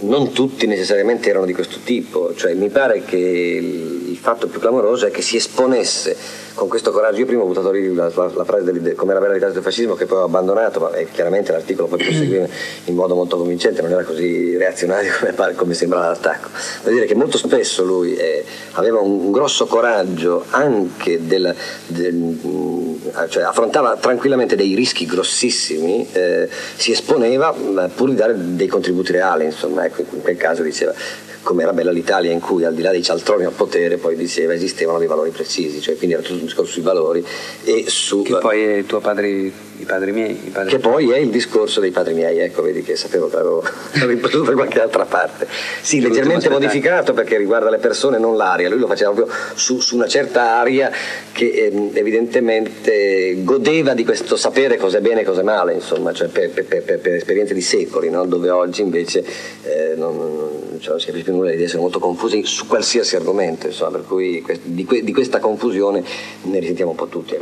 non 0.01 0.31
tutti 0.31 0.67
necessariamente 0.67 1.29
erano 1.29 1.45
di 1.45 1.53
questo 1.53 1.79
tipo, 1.83 2.33
cioè 2.35 2.53
mi 2.53 2.69
pare 2.69 3.03
che 3.03 3.17
il 3.17 4.17
fatto 4.17 4.47
più 4.47 4.59
clamoroso 4.59 5.05
è 5.05 5.11
che 5.11 5.21
si 5.21 5.37
esponesse 5.37 6.15
con 6.53 6.67
questo 6.67 6.91
coraggio. 6.91 7.19
Io 7.19 7.25
prima 7.25 7.43
ho 7.43 7.45
buttato 7.45 7.71
lì 7.71 7.93
la, 7.93 8.11
la, 8.13 8.31
la 8.33 8.43
frase 8.43 8.71
del, 8.71 8.95
come 8.95 9.11
era 9.11 9.19
bella 9.19 9.33
l'Italia 9.33 9.53
del 9.53 9.63
fascismo 9.63 9.95
che 9.95 10.05
poi 10.05 10.19
ho 10.19 10.23
abbandonato, 10.23 10.79
ma 10.79 10.93
eh, 10.93 11.07
chiaramente 11.11 11.51
l'articolo 11.51 11.87
poi 11.87 11.99
proseguiva 12.03 12.47
in 12.85 12.95
modo 12.95 13.15
molto 13.15 13.37
convincente, 13.37 13.81
non 13.81 13.91
era 13.91 14.03
così 14.03 14.57
reazionario 14.57 15.11
come, 15.35 15.55
come 15.55 15.73
sembrava 15.73 16.07
l'attacco. 16.07 16.49
Vuol 16.83 16.95
dire 16.95 17.05
che 17.05 17.15
molto 17.15 17.37
spesso 17.37 17.83
lui 17.83 18.15
eh, 18.15 18.43
aveva 18.73 18.99
un, 18.99 19.25
un, 19.25 19.31
grosso 19.31 19.65
coraggio 19.65 20.45
anche 20.49 21.25
del, 21.25 21.53
del 21.87 22.15
mm, 22.15 22.93
cioè 23.29 23.43
affrontava 23.43 23.95
tranquillamente 23.97 24.55
dei 24.55 24.75
rischi 24.75 25.05
grossissimi, 25.05 26.07
eh, 26.11 26.49
si 26.75 26.91
esponeva 26.91 27.53
pur 27.93 28.09
di 28.09 28.15
dare 28.15 28.35
dei 28.37 28.67
contributi 28.67 29.11
reali, 29.11 29.45
insomma, 29.45 29.85
ecco, 29.85 30.03
in 30.09 30.21
quel 30.21 30.37
caso 30.37 30.63
diceva 30.63 30.93
come 31.43 31.63
era 31.63 31.73
bella 31.73 31.91
l'Italia 31.91 32.31
in 32.31 32.39
cui 32.39 32.63
al 32.63 32.73
di 32.73 32.81
là 32.81 32.91
dei 32.91 33.03
cialtroni 33.03 33.45
al 33.45 33.51
potere 33.53 33.97
poi 33.97 34.15
diceva 34.15 34.53
esistevano 34.53 34.99
dei 34.99 35.07
valori 35.07 35.31
precisi, 35.31 35.81
cioè 35.81 35.95
quindi 35.97 36.15
era 36.15 36.23
tutto 36.23 36.39
un 36.39 36.45
discorso 36.45 36.71
sui 36.71 36.81
valori 36.81 37.25
e 37.63 37.85
su... 37.87 38.21
Che 38.21 38.37
poi 38.37 38.85
tuo 38.85 38.99
padre, 38.99 39.51
i 39.77 39.83
padri 39.83 40.11
miei. 40.11 40.31
I 40.45 40.49
padri 40.49 40.69
che 40.69 40.79
poi 40.79 41.11
è 41.11 41.17
il 41.17 41.29
discorso 41.29 41.79
dei 41.79 41.91
padri 41.91 42.13
miei, 42.13 42.39
ecco, 42.39 42.61
vedi 42.61 42.81
che 42.81 42.95
sapevo 42.95 43.29
che 43.29 43.35
l'avevo 43.35 43.63
ripetuto 44.05 44.49
da 44.49 44.53
qualche 44.53 44.81
altra 44.81 45.05
parte. 45.05 45.47
Sì, 45.81 46.01
leggermente 46.01 46.49
modificato 46.49 47.13
perché 47.13 47.37
riguarda 47.37 47.69
le 47.69 47.77
persone, 47.77 48.17
non 48.17 48.35
l'aria, 48.35 48.69
lui 48.69 48.79
lo 48.79 48.87
faceva 48.87 49.11
proprio 49.11 49.35
su, 49.55 49.79
su 49.79 49.95
una 49.95 50.07
certa 50.07 50.59
aria 50.59 50.91
che 51.31 51.45
eh, 51.45 51.91
evidentemente 51.93 53.37
godeva 53.43 53.93
di 53.93 54.03
questo 54.03 54.35
sapere 54.35 54.77
cosa 54.77 54.97
è 54.97 55.01
bene 55.01 55.21
e 55.21 55.23
cosa 55.23 55.41
è 55.41 55.43
male, 55.43 55.73
insomma, 55.73 56.13
cioè 56.13 56.27
per, 56.27 56.49
per, 56.51 56.65
per, 56.65 56.99
per 56.99 57.13
esperienze 57.13 57.53
di 57.53 57.61
secoli, 57.61 58.09
no? 58.09 58.25
dove 58.25 58.49
oggi 58.49 58.81
invece 58.81 59.23
eh, 59.63 59.93
non 59.95 60.59
cioè 60.81 60.91
non 60.91 60.99
si 60.99 61.05
capisce 61.05 61.25
più 61.25 61.35
nulla, 61.35 61.51
di 61.51 61.63
essere 61.63 61.79
molto 61.79 61.99
confusi 61.99 62.43
su 62.43 62.65
qualsiasi 62.67 63.15
argomento, 63.15 63.67
insomma, 63.67 63.91
per 63.91 64.03
cui 64.05 64.43
di, 64.63 64.83
que- 64.83 65.03
di, 65.03 65.13
questa 65.13 65.39
confusione 65.39 66.03
ne 66.41 66.59
risentiamo 66.59 66.91
un 66.91 66.97
po' 66.97 67.07
tutti. 67.07 67.37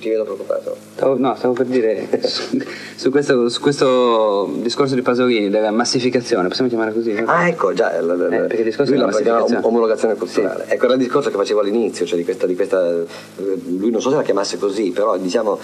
Ti 0.00 0.08
vedo 0.08 0.24
preoccupato? 0.24 0.74
Stavo, 0.94 1.18
no, 1.18 1.34
stavo 1.36 1.52
per 1.52 1.66
dire 1.66 2.08
su, 2.26 2.58
su, 2.96 3.10
questo, 3.10 3.50
su, 3.50 3.60
questo, 3.60 4.50
discorso 4.62 4.94
di 4.94 5.02
Pasolini, 5.02 5.50
della 5.50 5.70
massificazione, 5.70 6.48
possiamo 6.48 6.70
chiamare 6.70 6.94
così? 6.94 7.12
Ah, 7.26 7.46
ecco, 7.48 7.74
già, 7.74 8.00
la, 8.00 8.14
la, 8.14 8.26
eh, 8.26 8.38
perché 8.40 8.56
il 8.56 8.64
discorso 8.64 8.92
lui 8.92 9.00
la 9.00 9.06
massificazione. 9.06 9.60
omologazione 9.62 10.14
culturale. 10.14 10.64
Sì. 10.66 10.72
Ecco, 10.72 10.84
era 10.86 10.94
il 10.94 11.00
discorso 11.00 11.28
che 11.28 11.36
facevo 11.36 11.60
all'inizio, 11.60 12.06
cioè 12.06 12.16
di 12.16 12.24
questa, 12.24 12.46
di 12.46 12.54
questa, 12.54 12.80
lui 13.36 13.90
non 13.90 14.00
so 14.00 14.08
se 14.08 14.16
la 14.16 14.22
chiamasse 14.22 14.56
così, 14.56 14.90
però 14.90 15.18
diciamo... 15.18 15.58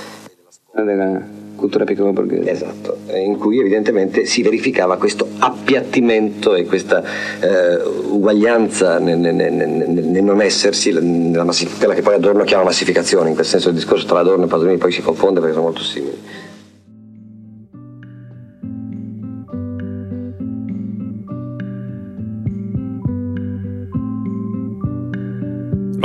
Della 0.84 1.36
cultura 1.56 1.84
piccolo 1.84 2.12
borghese. 2.12 2.50
Esatto, 2.50 2.98
in 3.14 3.36
cui 3.38 3.58
evidentemente 3.58 4.26
si 4.26 4.42
verificava 4.42 4.96
questo 4.98 5.26
appiattimento 5.38 6.54
e 6.54 6.66
questa 6.66 7.02
eh, 7.40 7.76
uguaglianza 8.10 8.98
nel, 8.98 9.18
nel, 9.18 9.34
nel, 9.34 10.04
nel, 10.04 10.22
non 10.22 10.40
essersi, 10.42 10.92
quella 10.92 11.94
che 11.94 12.02
poi 12.02 12.14
Adorno 12.14 12.44
chiama 12.44 12.64
massificazione, 12.64 13.30
in 13.30 13.34
quel 13.34 13.46
senso 13.46 13.70
il 13.70 13.74
discorso 13.74 14.06
tra 14.06 14.20
Adorno 14.20 14.44
e 14.44 14.48
Pasolini 14.48 14.76
poi 14.76 14.92
si 14.92 15.02
confonde 15.02 15.40
perché 15.40 15.54
sono 15.54 15.66
molto 15.66 15.82
simili. 15.82 16.18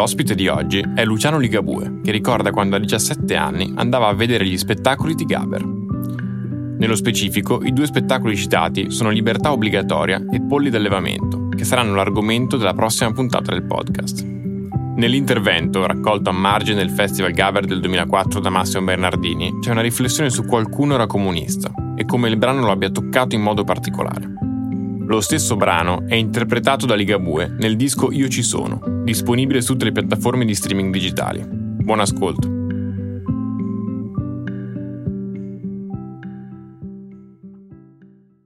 L'ospite 0.02 0.34
di 0.34 0.48
oggi 0.48 0.84
è 0.96 1.06
Luciano 1.06 1.38
Ligabue, 1.38 2.00
che 2.04 2.10
ricorda 2.10 2.50
quando 2.50 2.76
a 2.76 2.80
17 2.80 3.36
anni 3.36 3.72
andava 3.76 4.08
a 4.08 4.14
vedere 4.16 4.48
gli 4.48 4.58
spettacoli 4.58 5.14
di 5.14 5.26
Gaber. 5.26 5.64
Nello 6.80 6.96
specifico, 6.96 7.62
i 7.64 7.72
due 7.72 7.86
spettacoli 7.86 8.36
citati 8.36 8.90
sono 8.90 9.12
Libertà 9.12 9.52
obbligatoria 9.52 10.26
e 10.32 10.42
Polli 10.42 10.72
d'allevamento, 10.72 11.50
che 11.50 11.66
saranno 11.66 11.94
l'argomento 11.94 12.58
della 12.58 12.74
prossima 12.74 13.12
puntata 13.12 13.52
del 13.52 13.64
podcast. 13.64 14.26
Nell'intervento, 14.96 15.86
raccolto 15.86 16.32
a 16.32 16.34
margine 16.34 16.78
del 16.78 16.90
Festival 16.90 17.34
Gaber 17.34 17.68
del 17.68 17.80
2004 17.80 18.40
da 18.40 18.50
Massimo 18.50 18.86
Bernardini, 18.86 19.60
c'è 19.62 19.70
una 19.70 19.82
riflessione 19.82 20.32
su 20.32 20.46
qualcuno 20.46 20.96
era 20.96 21.06
comunista 21.06 21.72
e 21.96 22.06
come 22.06 22.28
il 22.28 22.38
brano 22.38 22.62
lo 22.62 22.72
abbia 22.72 22.90
toccato 22.90 23.36
in 23.36 23.42
modo 23.44 23.64
particolare. 23.64 24.51
Lo 25.12 25.20
stesso 25.20 25.58
brano 25.58 26.06
è 26.08 26.16
interpretato 26.16 26.86
da 26.86 26.96
Ligabue 26.96 27.54
nel 27.60 27.76
disco 27.76 28.14
Io 28.14 28.30
ci 28.30 28.42
sono, 28.42 28.80
disponibile 29.04 29.60
su 29.60 29.74
tutte 29.74 29.84
le 29.84 29.92
piattaforme 29.92 30.46
di 30.46 30.56
streaming 30.56 30.90
digitali. 30.90 31.46
Buon 31.46 32.00
ascolto. 32.00 32.48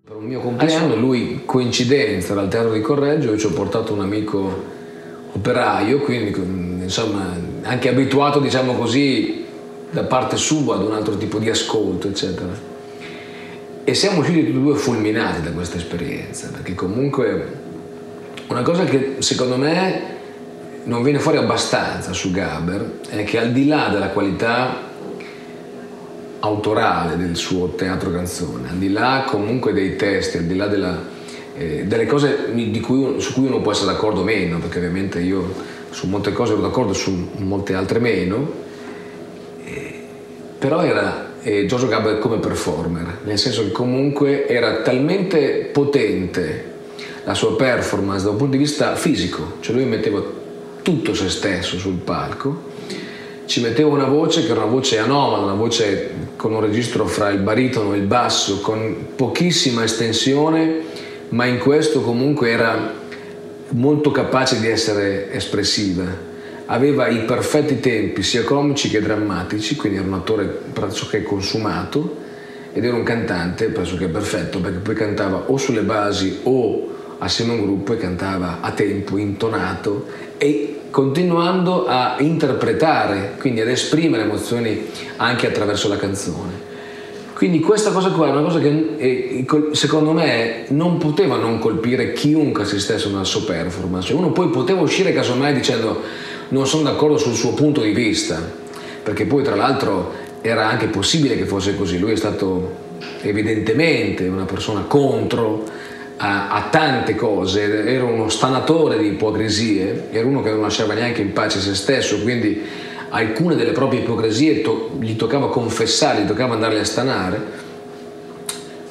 Per 0.04 0.16
un 0.16 0.24
mio 0.24 0.40
compleanno, 0.40 0.96
lui 0.96 1.44
coincidenza 1.46 2.34
dal 2.34 2.48
teatro 2.48 2.74
di 2.74 2.82
Correggio, 2.82 3.30
io 3.30 3.38
ci 3.38 3.46
ho 3.46 3.52
portato 3.54 3.94
un 3.94 4.02
amico 4.02 4.64
operaio, 5.34 6.00
quindi 6.00 6.82
insomma 6.82 7.32
anche 7.62 7.90
abituato, 7.90 8.40
diciamo 8.40 8.74
così, 8.74 9.46
da 9.92 10.06
parte 10.06 10.36
sua 10.36 10.78
ad 10.78 10.82
un 10.82 10.94
altro 10.94 11.16
tipo 11.16 11.38
di 11.38 11.48
ascolto, 11.48 12.08
eccetera. 12.08 12.75
E 13.88 13.94
siamo 13.94 14.22
usciti 14.22 14.40
tutti 14.40 14.58
e 14.58 14.60
due 14.60 14.74
fulminati 14.74 15.44
da 15.44 15.52
questa 15.52 15.78
esperienza, 15.78 16.50
perché 16.52 16.74
comunque 16.74 17.54
una 18.48 18.64
cosa 18.64 18.84
che 18.84 19.18
secondo 19.20 19.58
me 19.58 20.02
non 20.86 21.04
viene 21.04 21.20
fuori 21.20 21.38
abbastanza 21.38 22.12
su 22.12 22.32
Gaber 22.32 23.02
è 23.10 23.24
che 23.26 23.38
al 23.38 23.52
di 23.52 23.68
là 23.68 23.90
della 23.90 24.08
qualità 24.08 24.90
autorale 26.40 27.16
del 27.16 27.36
suo 27.36 27.76
teatro 27.76 28.12
canzone, 28.12 28.70
al 28.70 28.78
di 28.78 28.92
là 28.92 29.24
comunque 29.28 29.72
dei 29.72 29.96
testi, 29.96 30.38
al 30.38 30.46
di 30.46 30.56
là 30.56 30.66
della, 30.66 31.00
eh, 31.56 31.84
delle 31.86 32.08
cose 32.08 32.54
cui, 32.82 33.22
su 33.22 33.34
cui 33.34 33.46
uno 33.46 33.62
può 33.62 33.72
essere 33.72 33.92
d'accordo 33.92 34.22
o 34.22 34.24
meno, 34.24 34.58
perché 34.58 34.80
ovviamente 34.80 35.20
io 35.20 35.54
su 35.92 36.08
molte 36.08 36.34
cose 36.34 36.54
ero 36.54 36.62
d'accordo, 36.64 36.94
su 36.94 37.30
molte 37.38 37.76
altre 37.76 38.00
meno, 38.00 38.52
eh, 39.64 40.04
però 40.58 40.82
era 40.82 41.34
eh, 41.46 41.68
Giorgio 41.68 41.88
Gaber 41.88 42.18
come 42.18 42.40
performer, 42.40 43.20
nel 43.24 43.38
senso 43.38 43.62
che 43.62 43.72
comunque 43.72 44.48
era 44.48 44.82
talmente 44.82 45.70
potente 45.72 46.74
la 47.24 47.36
sua 47.36 47.56
performance 47.56 48.24
da 48.24 48.32
un 48.32 48.38
punto 48.38 48.54
di 48.54 48.58
vista 48.58 48.96
fisico, 48.96 49.58
cioè 49.60 49.76
lui 49.76 49.86
metteva 49.86 50.24
tutto 50.82 51.14
se 51.14 51.30
stesso 51.30 51.78
sul 51.78 51.98
palco, 51.98 52.74
ci 53.46 53.62
metteva 53.62 53.90
una 53.90 54.08
voce 54.08 54.44
che 54.44 54.52
era 54.52 54.62
una 54.62 54.72
voce 54.72 54.98
anomala, 54.98 55.44
una 55.44 55.54
voce 55.54 56.10
con 56.36 56.52
un 56.52 56.62
registro 56.62 57.06
fra 57.06 57.30
il 57.30 57.40
baritono 57.40 57.94
e 57.94 57.98
il 57.98 58.08
basso, 58.08 58.62
con 58.62 59.10
pochissima 59.16 59.84
estensione, 59.84 60.82
ma 61.30 61.46
in 61.46 61.60
questo 61.60 62.02
comunque 62.02 62.50
era 62.50 62.92
molto 63.70 64.10
capace 64.10 64.60
di 64.60 64.68
essere 64.68 65.32
espressiva 65.32 66.34
aveva 66.68 67.08
i 67.08 67.20
perfetti 67.20 67.80
tempi 67.80 68.24
sia 68.24 68.44
comici 68.44 68.90
che 68.90 69.02
drammatici, 69.02 69.76
quindi 69.76 70.00
era 70.00 70.08
un 70.08 70.14
attore 70.14 70.46
pressoché 70.46 71.24
consumato 71.24 72.24
ed 72.74 72.84
era 72.84 72.96
un 72.96 73.04
cantante 73.04 73.68
pressoché 73.68 74.08
perfetto 74.08 74.60
perché 74.60 74.80
poi 74.80 74.96
cantava 74.96 75.46
o 75.48 75.58
sulle 75.58 75.82
basi 75.82 76.40
o 76.44 76.94
assieme 77.20 77.54
a 77.54 77.56
un 77.56 77.62
gruppo 77.62 77.94
e 77.94 77.98
cantava 77.98 78.60
a 78.62 78.72
tempo, 78.72 79.18
intonato 79.18 80.08
e 80.38 80.80
continuando 80.90 81.86
a 81.88 82.16
interpretare, 82.20 83.36
quindi 83.40 83.62
ad 83.62 83.68
esprimere 83.68 84.24
emozioni 84.24 84.88
anche 85.18 85.48
attraverso 85.48 85.88
la 85.88 85.98
canzone. 85.98 86.74
Quindi 87.34 87.60
questa 87.60 87.92
cosa 87.92 88.12
qua 88.12 88.28
è 88.28 88.32
una 88.32 88.44
cosa 88.44 88.60
che 88.60 88.96
eh, 88.96 89.46
secondo 89.74 90.14
me 90.14 90.64
non 90.70 90.98
poteva 90.98 91.36
non 91.36 91.60
colpire 91.60 92.14
chiunque 92.14 92.64
assistesse 92.64 93.08
a 93.08 93.12
una 93.12 93.26
sua 93.26 93.44
performance. 93.44 94.14
Uno 94.14 94.32
poi 94.32 94.48
poteva 94.48 94.80
uscire 94.80 95.12
casomai 95.12 95.54
dicendo 95.54 96.02
non 96.50 96.68
sono 96.68 96.84
d'accordo 96.84 97.18
sul 97.18 97.34
suo 97.34 97.54
punto 97.54 97.82
di 97.82 97.92
vista, 97.92 98.42
perché 99.04 99.26
poi 99.26 99.44
tra 99.44 99.56
l'altro 99.56 100.14
era 100.42 100.68
anche 100.68 100.88
possibile 100.88 101.36
che 101.36 101.46
fosse 101.46 101.76
così, 101.76 101.98
lui 101.98 102.12
è 102.12 102.16
stato 102.16 102.84
evidentemente 103.22 104.28
una 104.28 104.46
persona 104.46 104.82
contro 104.82 105.64
a, 106.18 106.50
a 106.50 106.68
tante 106.70 107.16
cose, 107.16 107.86
era 107.88 108.04
uno 108.04 108.30
stanatore 108.30 108.98
di 108.98 109.08
ipocrisie, 109.08 110.08
era 110.12 110.28
uno 110.28 110.42
che 110.42 110.52
non 110.52 110.62
lasciava 110.62 110.94
neanche 110.94 111.22
in 111.22 111.34
pace 111.34 111.60
se 111.60 111.74
stesso, 111.76 112.22
quindi 112.22 112.62
alcune 113.10 113.56
delle 113.56 113.72
proprie 113.72 114.02
ipocrisie 114.02 114.62
to- 114.62 114.92
gli 115.00 115.16
toccava 115.16 115.50
confessare, 115.50 116.22
gli 116.22 116.28
toccava 116.28 116.54
andarle 116.54 116.80
a 116.80 116.86
stanare, 116.86 117.64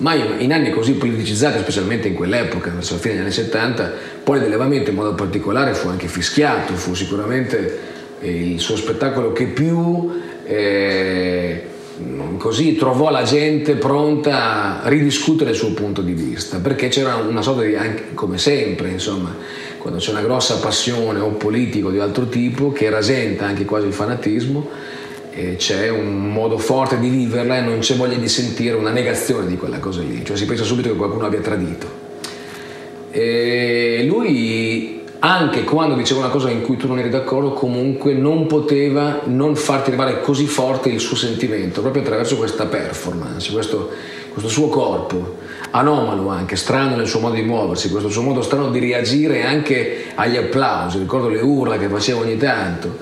ma 0.05 0.13
in, 0.13 0.53
anni 0.53 0.69
così 0.69 0.93
politicizzati, 0.93 1.61
specialmente 1.61 2.09
in 2.09 2.15
quell'epoca, 2.15 2.71
verso 2.71 2.93
la 2.93 3.01
fine 3.01 3.15
degli 3.15 3.23
anni 3.23 3.33
70, 3.33 3.93
poi 4.23 4.39
l'ellevamento 4.39 4.91
in 4.91 4.97
modo 4.97 5.15
particolare 5.15 5.73
fu 5.73 5.89
anche 5.89 6.09
fischiato, 6.09 6.75
fu 6.75 6.93
sicuramente 6.93 7.79
eh, 8.21 8.51
il 8.51 8.61
suo 8.61 8.77
spettacolo 8.77 9.33
che 9.33 9.47
più 9.47 10.21
eh, 10.45 11.63
così 12.37 12.77
trovò 12.77 13.11
la 13.11 13.23
gente 13.23 13.77
pronta 13.77 14.83
a 14.83 14.89
ridiscutere 14.91 15.53
il 15.53 15.57
suo 15.57 15.73
punto 15.73 16.03
di 16.03 16.13
vista, 16.13 16.59
perché 16.59 16.89
c'era 16.89 17.15
una 17.15 17.41
sorta 17.41 17.63
di, 17.63 17.75
anche, 17.75 18.09
come 18.13 18.37
sempre, 18.37 18.91
insomma, 18.91 19.35
quando 19.79 20.01
c'è 20.01 20.11
una 20.11 20.21
grossa 20.21 20.59
passione 20.59 21.19
o 21.19 21.29
politico 21.31 21.91
di 21.91 21.99
altro 21.99 22.29
tipo 22.29 22.73
che 22.73 22.91
rasenta 22.91 23.47
anche 23.47 23.65
quasi 23.65 23.87
il 23.87 23.95
fanatismo, 23.95 24.69
c'è 25.57 25.89
un 25.89 26.33
modo 26.33 26.59
forte 26.59 26.99
di 26.99 27.09
viverla 27.09 27.59
e 27.59 27.61
non 27.61 27.79
c'è 27.79 27.97
voglia 27.97 28.17
di 28.17 28.29
sentire 28.29 28.77
una 28.77 28.91
negazione 28.91 29.47
di 29.47 29.57
quella 29.57 29.79
cosa 29.79 30.01
lì, 30.03 30.25
cioè 30.25 30.37
si 30.37 30.45
pensa 30.45 30.65
subito 30.65 30.91
che 30.91 30.97
qualcuno 30.97 31.27
abbia 31.27 31.41
tradito. 31.41 32.03
E 33.11 34.05
lui 34.09 35.03
anche 35.21 35.65
quando 35.65 35.95
diceva 35.95 36.21
una 36.21 36.29
cosa 36.29 36.51
in 36.51 36.61
cui 36.61 36.77
tu 36.77 36.87
non 36.87 36.99
eri 36.99 37.09
d'accordo, 37.09 37.53
comunque 37.53 38.13
non 38.13 38.47
poteva 38.47 39.23
non 39.25 39.57
farti 39.57 39.89
arrivare 39.89 40.21
così 40.21 40.47
forte 40.47 40.91
il 40.91 41.01
suo 41.01 41.17
sentimento, 41.17 41.81
proprio 41.81 42.03
attraverso 42.03 42.37
questa 42.37 42.67
performance, 42.67 43.51
questo, 43.51 43.91
questo 44.31 44.51
suo 44.51 44.69
corpo, 44.69 45.37
anomalo 45.71 46.29
anche, 46.29 46.57
strano 46.57 46.97
nel 46.97 47.07
suo 47.07 47.21
modo 47.21 47.37
di 47.37 47.43
muoversi, 47.43 47.91
questo 47.91 48.11
suo 48.11 48.21
modo 48.21 48.43
strano 48.43 48.71
di 48.71 48.79
reagire 48.79 49.45
anche 49.45 50.13
agli 50.15 50.37
applausi, 50.37 50.99
ricordo 50.99 51.29
le 51.29 51.41
urla 51.41 51.79
che 51.79 51.89
faceva 51.89 52.21
ogni 52.21 52.37
tanto. 52.37 52.99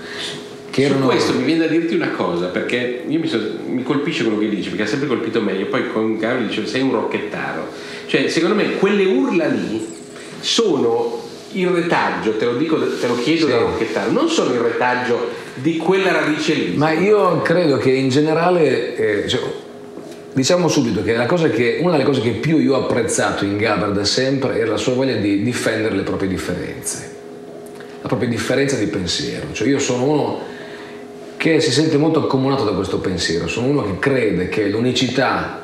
Che 0.72 0.82
erano... 0.82 1.02
Su 1.02 1.06
questo 1.06 1.34
mi 1.34 1.42
viene 1.42 1.66
da 1.66 1.70
dirti 1.70 1.94
una 1.94 2.12
cosa, 2.12 2.46
perché 2.46 3.04
io 3.06 3.18
mi, 3.18 3.28
so, 3.28 3.38
mi, 3.66 3.82
colpisce 3.82 4.22
quello 4.24 4.38
che 4.38 4.48
dici, 4.48 4.70
perché 4.70 4.84
ha 4.84 4.86
sempre 4.86 5.06
colpito 5.06 5.42
me, 5.42 5.52
io 5.52 5.66
poi 5.66 5.92
con 5.92 6.16
Garo 6.16 6.40
dicevo 6.40 6.66
sei 6.66 6.80
un 6.80 6.92
rocchettaro, 6.92 7.68
cioè 8.06 8.26
secondo 8.28 8.54
me 8.54 8.76
quelle 8.76 9.04
urla 9.04 9.48
lì 9.48 9.86
sono 10.40 11.20
il 11.52 11.68
retaggio, 11.68 12.38
te 12.38 12.46
lo 12.46 12.54
dico, 12.54 12.78
te 12.78 13.06
lo 13.06 13.18
chiedo 13.18 13.44
sì. 13.44 13.52
da 13.52 13.58
Rocchettaro, 13.58 14.10
non 14.10 14.30
sono 14.30 14.54
il 14.54 14.60
retaggio 14.60 15.28
di 15.56 15.76
quella 15.76 16.10
radice 16.10 16.54
lì. 16.54 16.74
Ma 16.74 16.92
io 16.92 17.42
credo 17.42 17.76
che 17.76 17.90
in 17.90 18.08
generale, 18.08 18.96
eh, 18.96 19.28
cioè, 19.28 19.40
diciamo 20.32 20.68
subito 20.68 21.02
che, 21.02 21.12
che, 21.54 21.78
una 21.82 21.92
delle 21.92 22.04
cose 22.04 22.22
che 22.22 22.30
più 22.30 22.56
io 22.56 22.76
ho 22.76 22.84
apprezzato 22.84 23.44
in 23.44 23.58
Gaber 23.58 23.90
da 23.90 24.04
sempre 24.04 24.58
era 24.58 24.70
la 24.70 24.76
sua 24.78 24.94
voglia 24.94 25.16
di 25.16 25.42
difendere 25.42 25.94
le 25.94 26.02
proprie 26.02 26.30
differenze, 26.30 27.10
la 28.00 28.08
propria 28.08 28.30
differenza 28.30 28.76
di 28.76 28.86
pensiero. 28.86 29.48
Cioè 29.52 29.68
io 29.68 29.78
sono 29.78 30.04
uno 30.04 30.40
che 31.42 31.60
si 31.60 31.72
sente 31.72 31.96
molto 31.96 32.20
accomunato 32.20 32.62
da 32.62 32.70
questo 32.70 33.00
pensiero, 33.00 33.48
sono 33.48 33.66
uno 33.66 33.82
che 33.82 33.98
crede 33.98 34.48
che 34.48 34.68
l'unicità, 34.68 35.60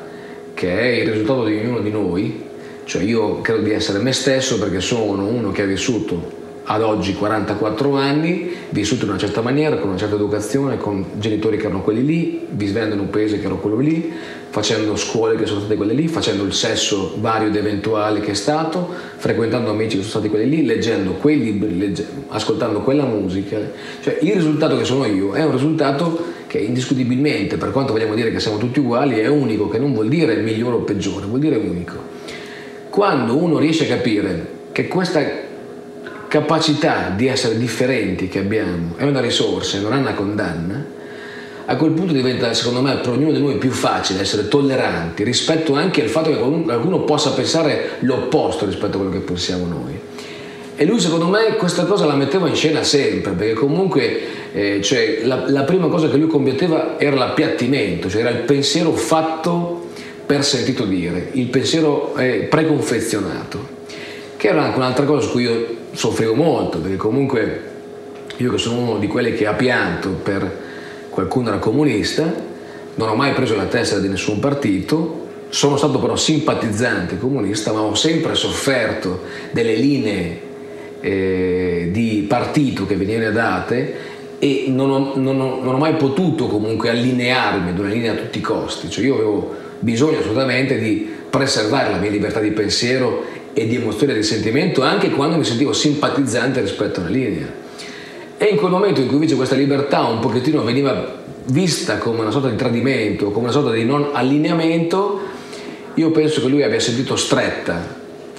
che 0.53 0.77
è 0.77 0.87
il 0.87 1.09
risultato 1.09 1.45
di 1.45 1.57
ognuno 1.57 1.79
di 1.79 1.89
noi, 1.89 2.43
cioè 2.83 3.01
io 3.01 3.39
credo 3.39 3.61
di 3.61 3.71
essere 3.71 3.99
me 3.99 4.11
stesso 4.11 4.59
perché 4.59 4.81
sono 4.81 5.25
uno 5.25 5.51
che 5.51 5.61
ha 5.61 5.65
vissuto 5.65 6.38
ad 6.71 6.83
oggi 6.83 7.15
44 7.15 7.95
anni, 7.95 8.51
vissuto 8.69 9.05
in 9.05 9.09
una 9.09 9.17
certa 9.17 9.41
maniera, 9.41 9.77
con 9.77 9.89
una 9.89 9.97
certa 9.97 10.13
educazione, 10.13 10.77
con 10.77 11.03
genitori 11.17 11.57
che 11.57 11.65
erano 11.65 11.81
quelli 11.81 12.05
lì, 12.05 12.45
vivendo 12.47 12.93
in 12.93 13.01
un 13.01 13.09
paese 13.09 13.39
che 13.39 13.47
era 13.47 13.55
quello 13.55 13.77
lì, 13.79 14.13
facendo 14.51 14.95
scuole 14.95 15.35
che 15.35 15.47
sono 15.47 15.61
state 15.61 15.75
quelle 15.75 15.93
lì, 15.93 16.07
facendo 16.07 16.43
il 16.43 16.53
sesso 16.53 17.15
vario 17.17 17.47
ed 17.47 17.55
eventuale 17.55 18.19
che 18.19 18.31
è 18.31 18.33
stato, 18.35 18.87
frequentando 19.15 19.71
amici 19.71 19.97
che 19.97 20.03
sono 20.03 20.21
stati 20.21 20.29
quelli 20.29 20.47
lì, 20.47 20.63
leggendo 20.63 21.13
quei 21.13 21.39
libri, 21.39 21.75
legge, 21.75 22.05
ascoltando 22.27 22.81
quella 22.81 23.03
musica. 23.03 23.57
Cioè 24.01 24.19
il 24.21 24.33
risultato 24.33 24.77
che 24.77 24.85
sono 24.85 25.07
io 25.07 25.33
è 25.33 25.43
un 25.43 25.51
risultato 25.51 26.23
che 26.45 26.59
indiscutibilmente, 26.59 27.57
per 27.57 27.71
quanto 27.71 27.93
vogliamo 27.93 28.13
dire 28.13 28.29
che 28.29 28.39
siamo 28.39 28.57
tutti 28.57 28.77
uguali, 28.77 29.17
è 29.17 29.27
unico, 29.27 29.69
che 29.69 29.79
non 29.79 29.91
vuol 29.91 30.07
dire 30.07 30.35
migliore 30.35 30.75
o 30.75 30.79
peggiore, 30.81 31.25
vuol 31.25 31.39
dire 31.39 31.55
unico. 31.55 31.95
Quando 32.91 33.35
uno 33.37 33.57
riesce 33.57 33.85
a 33.85 33.95
capire 33.95 34.57
che 34.71 34.87
questa 34.87 35.47
capacità 36.29 37.11
di 37.13 37.27
essere 37.27 37.57
differenti 37.57 38.29
che 38.29 38.39
abbiamo 38.39 38.93
è 38.95 39.03
una 39.03 39.19
risorsa 39.19 39.77
e 39.77 39.81
non 39.81 39.93
è 39.93 39.97
una 39.97 40.13
condanna, 40.13 40.85
a 41.65 41.75
quel 41.75 41.91
punto 41.91 42.13
diventa, 42.13 42.51
secondo 42.53 42.81
me, 42.81 42.95
per 42.95 43.11
ognuno 43.11 43.31
di 43.31 43.39
noi 43.39 43.57
più 43.57 43.69
facile 43.69 44.21
essere 44.21 44.47
tolleranti 44.47 45.23
rispetto 45.23 45.75
anche 45.75 46.01
al 46.01 46.07
fatto 46.09 46.31
che 46.31 46.37
qualcuno 46.37 47.01
possa 47.01 47.31
pensare 47.33 47.97
l'opposto 47.99 48.65
rispetto 48.65 48.97
a 48.97 49.01
quello 49.01 49.11
che 49.11 49.19
pensiamo 49.19 49.67
noi. 49.67 49.99
E 50.75 50.85
lui, 50.85 50.99
secondo 50.99 51.27
me, 51.27 51.57
questa 51.57 51.85
cosa 51.85 52.05
la 52.05 52.15
metteva 52.15 52.47
in 52.47 52.55
scena 52.55 52.81
sempre, 52.83 53.33
perché 53.33 53.53
comunque 53.53 54.19
eh, 54.51 54.81
cioè, 54.81 55.21
la, 55.25 55.43
la, 55.47 55.61
prima 55.63 55.89
cosa 55.89 56.09
che 56.09 56.17
lui 56.17 56.27
combatteva 56.27 56.97
era 56.97 57.15
l'appiattimento, 57.15 58.09
cioè 58.09 58.21
era 58.21 58.29
il 58.31 58.43
pensiero 58.43 58.91
fatto 58.93 59.89
per 60.25 60.43
sentito 60.43 60.85
dire, 60.85 61.29
il 61.33 61.47
pensiero 61.47 62.15
è 62.15 62.47
preconfezionato, 62.49 63.77
che 64.39 64.47
era 64.47 64.63
anche 64.63 64.77
un'altra 64.77 65.03
cosa 65.03 65.27
su 65.27 65.31
cui 65.31 65.43
io 65.43 65.67
soffrivo 65.91 66.33
molto, 66.33 66.79
perché 66.79 66.95
comunque 66.95 67.61
io 68.37 68.49
che 68.49 68.57
sono 68.57 68.79
uno 68.79 68.97
di 68.97 69.07
quelli 69.07 69.33
che 69.33 69.45
ha 69.45 69.51
pianto 69.51 70.11
per 70.11 70.49
qualcuno 71.09 71.49
era 71.49 71.57
comunista, 71.57 72.33
non 72.95 73.09
ho 73.09 73.15
mai 73.15 73.33
preso 73.33 73.57
la 73.57 73.65
testa 73.65 73.99
di 73.99 74.07
nessun 74.07 74.39
partito, 74.39 75.27
sono 75.49 75.75
stato 75.75 75.99
però 75.99 76.15
simpatizzante 76.15 77.19
comunista, 77.19 77.73
ma 77.73 77.81
ho 77.81 77.95
sempre 77.95 78.33
sofferto 78.33 79.23
delle 79.51 79.75
linee 79.75 80.39
eh, 81.01 81.89
di 81.91 82.25
partito 82.25 82.85
che 82.85 82.95
venivano 82.95 83.31
date 83.31 83.93
e 84.39 84.67
non 84.69 84.89
ho, 84.89 85.11
non, 85.15 85.41
ho, 85.41 85.59
non 85.61 85.75
ho, 85.75 85.77
mai 85.77 85.95
potuto 85.95 86.47
comunque 86.47 86.89
allinearmi 86.89 87.71
ad 87.71 87.77
una 87.77 87.89
linea 87.89 88.13
a 88.13 88.15
tutti 88.15 88.37
i 88.37 88.41
costi, 88.41 88.89
cioè 88.89 89.03
io 89.03 89.15
avevo 89.15 89.53
bisogno 89.79 90.19
assolutamente 90.19 90.79
di 90.79 91.17
preservare 91.29 91.91
la 91.91 91.97
mia 91.97 92.09
libertà 92.09 92.39
di 92.39 92.51
pensiero 92.51 93.37
e 93.59 93.67
di 93.67 93.75
emozione 93.75 94.13
e 94.13 94.15
di 94.15 94.23
sentimento 94.23 94.81
anche 94.81 95.09
quando 95.09 95.37
mi 95.37 95.43
sentivo 95.43 95.73
simpatizzante 95.73 96.61
rispetto 96.61 96.99
a 96.99 97.03
una 97.03 97.11
linea. 97.11 97.47
E 98.37 98.45
in 98.45 98.57
quel 98.57 98.71
momento 98.71 99.01
in 99.01 99.07
cui 99.07 99.15
invece 99.15 99.35
questa 99.35 99.55
libertà 99.55 100.01
un 100.03 100.19
pochettino 100.19 100.63
veniva 100.63 101.17
vista 101.45 101.97
come 101.97 102.21
una 102.21 102.31
sorta 102.31 102.49
di 102.49 102.55
tradimento, 102.55 103.31
come 103.31 103.45
una 103.45 103.51
sorta 103.51 103.71
di 103.71 103.83
non 103.83 104.09
allineamento, 104.13 105.19
io 105.95 106.11
penso 106.11 106.41
che 106.41 106.47
lui 106.47 106.63
abbia 106.63 106.79
sentito 106.79 107.15
stretta 107.17 107.97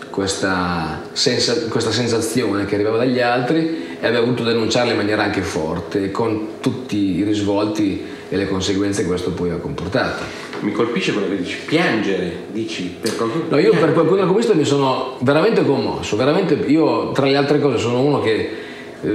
questa, 0.09 1.03
senza, 1.13 1.67
questa 1.69 1.93
sensazione 1.93 2.65
che 2.65 2.75
arrivava 2.77 2.97
dagli 2.97 3.21
altri 3.21 3.99
e 4.01 4.07
abbia 4.07 4.21
voluto 4.21 4.43
denunciarla 4.43 4.93
in 4.93 4.97
maniera 4.97 5.23
anche 5.23 5.43
forte, 5.43 6.11
con 6.11 6.61
tutti 6.61 7.19
i 7.19 7.23
risvolti 7.23 8.03
e 8.29 8.37
le 8.37 8.49
conseguenze 8.49 9.03
che 9.03 9.09
questo 9.09 9.33
poi 9.33 9.51
ha 9.51 9.57
comportato 9.57 10.50
mi 10.61 10.73
colpisce 10.73 11.13
quello 11.13 11.29
che 11.29 11.37
dici, 11.37 11.59
piangere, 11.65 12.33
dici 12.53 12.97
per 13.01 13.17
qualcuno. 13.17 13.45
No, 13.49 13.59
io 13.59 13.73
per 13.73 13.93
qualcuno 13.93 14.21
come 14.21 14.33
questo 14.33 14.55
mi 14.55 14.65
sono 14.65 15.17
veramente 15.21 15.65
commosso, 15.65 16.17
veramente 16.17 16.55
io 16.55 17.13
tra 17.13 17.27
le 17.27 17.37
altre 17.37 17.61
cose 17.61 17.79
sono 17.79 18.01
uno 18.01 18.21
che 18.21 18.51
eh, 19.03 19.09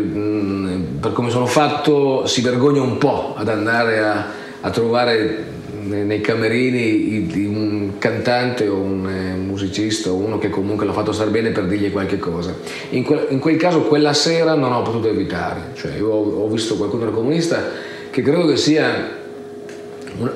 per 1.00 1.14
come 1.14 1.30
sono 1.30 1.46
fatto 1.46 2.26
si 2.26 2.42
vergogna 2.42 2.82
un 2.82 2.98
po' 2.98 3.36
ad 3.38 3.50
andare 3.50 4.00
a, 4.00 4.28
a 4.62 4.70
trovare 4.70 5.54
nei 5.86 6.20
camerini 6.20 7.46
un 7.46 7.92
cantante 8.00 8.68
o 8.68 8.78
un 8.78 9.08
eh, 9.08 9.36
musicista 9.36 10.10
o 10.10 10.16
uno 10.16 10.40
che 10.40 10.50
comunque 10.50 10.84
l'ha 10.84 10.94
fatto 10.94 11.12
star 11.12 11.30
bene 11.30 11.52
per 11.52 11.66
dirgli 11.66 11.92
qualche 11.92 12.18
cosa. 12.18 12.56
In 12.90 13.04
quel, 13.04 13.28
in 13.30 13.40
quel 13.40 13.58
caso 13.58 13.82
quella 13.82 14.14
sera 14.14 14.56
non 14.56 14.74
ho 14.74 14.82
potuto 14.82 15.08
evitare, 15.08 15.74
cioè 15.76 15.92
io 15.96 16.08
ho, 16.10 16.44
ho 16.44 16.48
visto 16.48 16.76
qualcuno 16.76 17.12
comunista 17.12 17.70
che 18.10 18.22
credo 18.24 18.48
che 18.48 18.58
sia 18.58 19.24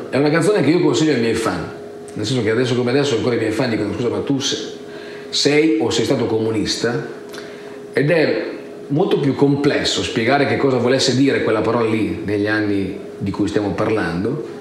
è 0.09 0.17
una 0.17 0.29
canzone 0.29 0.61
che 0.61 0.69
io 0.69 0.81
consiglio 0.81 1.13
ai 1.13 1.19
miei 1.19 1.33
fan, 1.33 1.71
nel 2.13 2.25
senso 2.25 2.43
che 2.43 2.49
adesso 2.49 2.75
come 2.75 2.91
adesso 2.91 3.15
ancora 3.15 3.35
i 3.35 3.37
miei 3.37 3.51
fan 3.51 3.69
dicono 3.69 3.93
scusa 3.93 4.09
ma 4.09 4.19
tu 4.19 4.37
sei 5.29 5.77
o 5.79 5.89
sei 5.89 6.05
stato 6.05 6.25
comunista 6.25 7.07
ed 7.93 8.09
è 8.09 8.45
molto 8.87 9.19
più 9.19 9.35
complesso 9.35 10.01
spiegare 10.01 10.47
che 10.47 10.57
cosa 10.57 10.77
volesse 10.77 11.15
dire 11.15 11.43
quella 11.43 11.61
parola 11.61 11.89
lì 11.89 12.21
negli 12.25 12.47
anni 12.47 12.97
di 13.17 13.31
cui 13.31 13.47
stiamo 13.47 13.71
parlando 13.71 14.57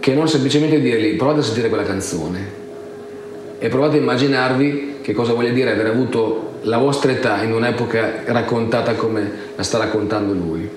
che 0.00 0.14
non 0.14 0.28
semplicemente 0.28 0.80
dirgli 0.80 1.16
provate 1.16 1.40
a 1.40 1.42
sentire 1.42 1.68
quella 1.68 1.84
canzone 1.84 2.66
e 3.58 3.68
provate 3.68 3.96
a 3.96 4.00
immaginarvi 4.00 4.98
che 5.02 5.12
cosa 5.12 5.32
voglia 5.32 5.50
dire 5.50 5.72
aver 5.72 5.86
avuto 5.86 6.48
la 6.62 6.78
vostra 6.78 7.10
età 7.10 7.42
in 7.42 7.52
un'epoca 7.52 8.22
raccontata 8.26 8.94
come 8.94 9.30
la 9.54 9.62
sta 9.62 9.78
raccontando 9.78 10.32
lui. 10.32 10.68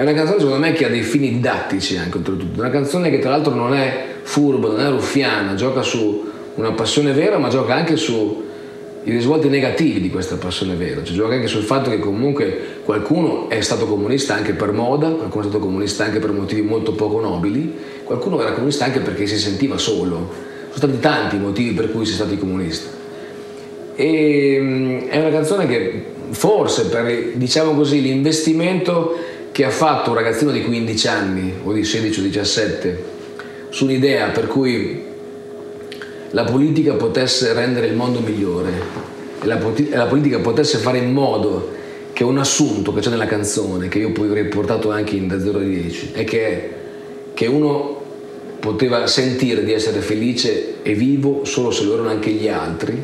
È 0.00 0.02
una 0.02 0.14
canzone 0.14 0.38
secondo 0.38 0.60
me 0.60 0.72
che 0.72 0.86
ha 0.86 0.88
dei 0.88 1.02
fini 1.02 1.28
didattici 1.28 1.98
anche 1.98 2.16
oltretutto, 2.16 2.58
una 2.58 2.70
canzone 2.70 3.10
che 3.10 3.18
tra 3.18 3.28
l'altro 3.28 3.52
non 3.52 3.74
è 3.74 4.06
furba, 4.22 4.68
non 4.68 4.80
è 4.80 4.88
ruffiana, 4.88 5.54
gioca 5.56 5.82
su 5.82 6.24
una 6.54 6.72
passione 6.72 7.12
vera 7.12 7.36
ma 7.36 7.50
gioca 7.50 7.74
anche 7.74 7.96
su 7.96 8.42
i 9.04 9.10
risvolti 9.10 9.50
negativi 9.50 10.00
di 10.00 10.08
questa 10.08 10.36
passione 10.36 10.74
vera, 10.74 11.04
cioè 11.04 11.14
gioca 11.14 11.34
anche 11.34 11.48
sul 11.48 11.64
fatto 11.64 11.90
che 11.90 11.98
comunque 11.98 12.78
qualcuno 12.82 13.50
è 13.50 13.60
stato 13.60 13.84
comunista 13.84 14.34
anche 14.34 14.54
per 14.54 14.72
moda, 14.72 15.10
qualcuno 15.10 15.44
è 15.44 15.48
stato 15.48 15.62
comunista 15.62 16.04
anche 16.04 16.18
per 16.18 16.32
motivi 16.32 16.62
molto 16.62 16.92
poco 16.92 17.20
nobili, 17.20 17.70
qualcuno 18.02 18.40
era 18.40 18.52
comunista 18.52 18.86
anche 18.86 19.00
perché 19.00 19.26
si 19.26 19.36
sentiva 19.36 19.76
solo, 19.76 20.30
sono 20.70 20.76
stati 20.76 20.98
tanti 20.98 21.36
i 21.36 21.40
motivi 21.40 21.74
per 21.74 21.92
cui 21.92 22.06
si 22.06 22.12
è 22.12 22.14
stati 22.14 22.38
comunisti. 22.38 22.88
E, 23.96 25.06
è 25.10 25.18
una 25.18 25.30
canzone 25.30 25.66
che 25.66 26.04
forse 26.30 26.86
per 26.86 27.32
diciamo 27.34 27.74
così, 27.74 28.00
l'investimento 28.00 29.14
che 29.52 29.64
ha 29.64 29.70
fatto 29.70 30.10
un 30.10 30.16
ragazzino 30.16 30.50
di 30.50 30.62
15 30.62 31.08
anni 31.08 31.54
o 31.62 31.72
di 31.72 31.84
16 31.84 32.20
o 32.20 32.22
17 32.22 33.04
su 33.70 33.84
un'idea 33.84 34.28
per 34.28 34.46
cui 34.46 35.02
la 36.30 36.44
politica 36.44 36.94
potesse 36.94 37.52
rendere 37.52 37.86
il 37.86 37.94
mondo 37.94 38.20
migliore 38.20 38.70
e 39.42 39.46
la, 39.46 39.58
e 39.58 39.96
la 39.96 40.06
politica 40.06 40.38
potesse 40.38 40.78
fare 40.78 40.98
in 40.98 41.12
modo 41.12 41.78
che 42.12 42.22
un 42.24 42.38
assunto 42.38 42.92
che 42.92 43.00
c'è 43.00 43.08
nella 43.10 43.26
canzone, 43.26 43.88
che 43.88 43.98
io 43.98 44.12
poi 44.12 44.26
avrei 44.26 44.44
portato 44.44 44.90
anche 44.90 45.16
in 45.16 45.26
da 45.26 45.40
0 45.40 45.58
a 45.58 45.62
10, 45.62 46.10
è 46.12 46.24
che, 46.24 46.70
che 47.32 47.46
uno 47.46 47.98
poteva 48.60 49.06
sentire 49.06 49.64
di 49.64 49.72
essere 49.72 50.00
felice 50.00 50.82
e 50.82 50.94
vivo 50.94 51.44
solo 51.44 51.70
se 51.70 51.84
lo 51.84 51.94
erano 51.94 52.10
anche 52.10 52.30
gli 52.30 52.48
altri, 52.48 53.02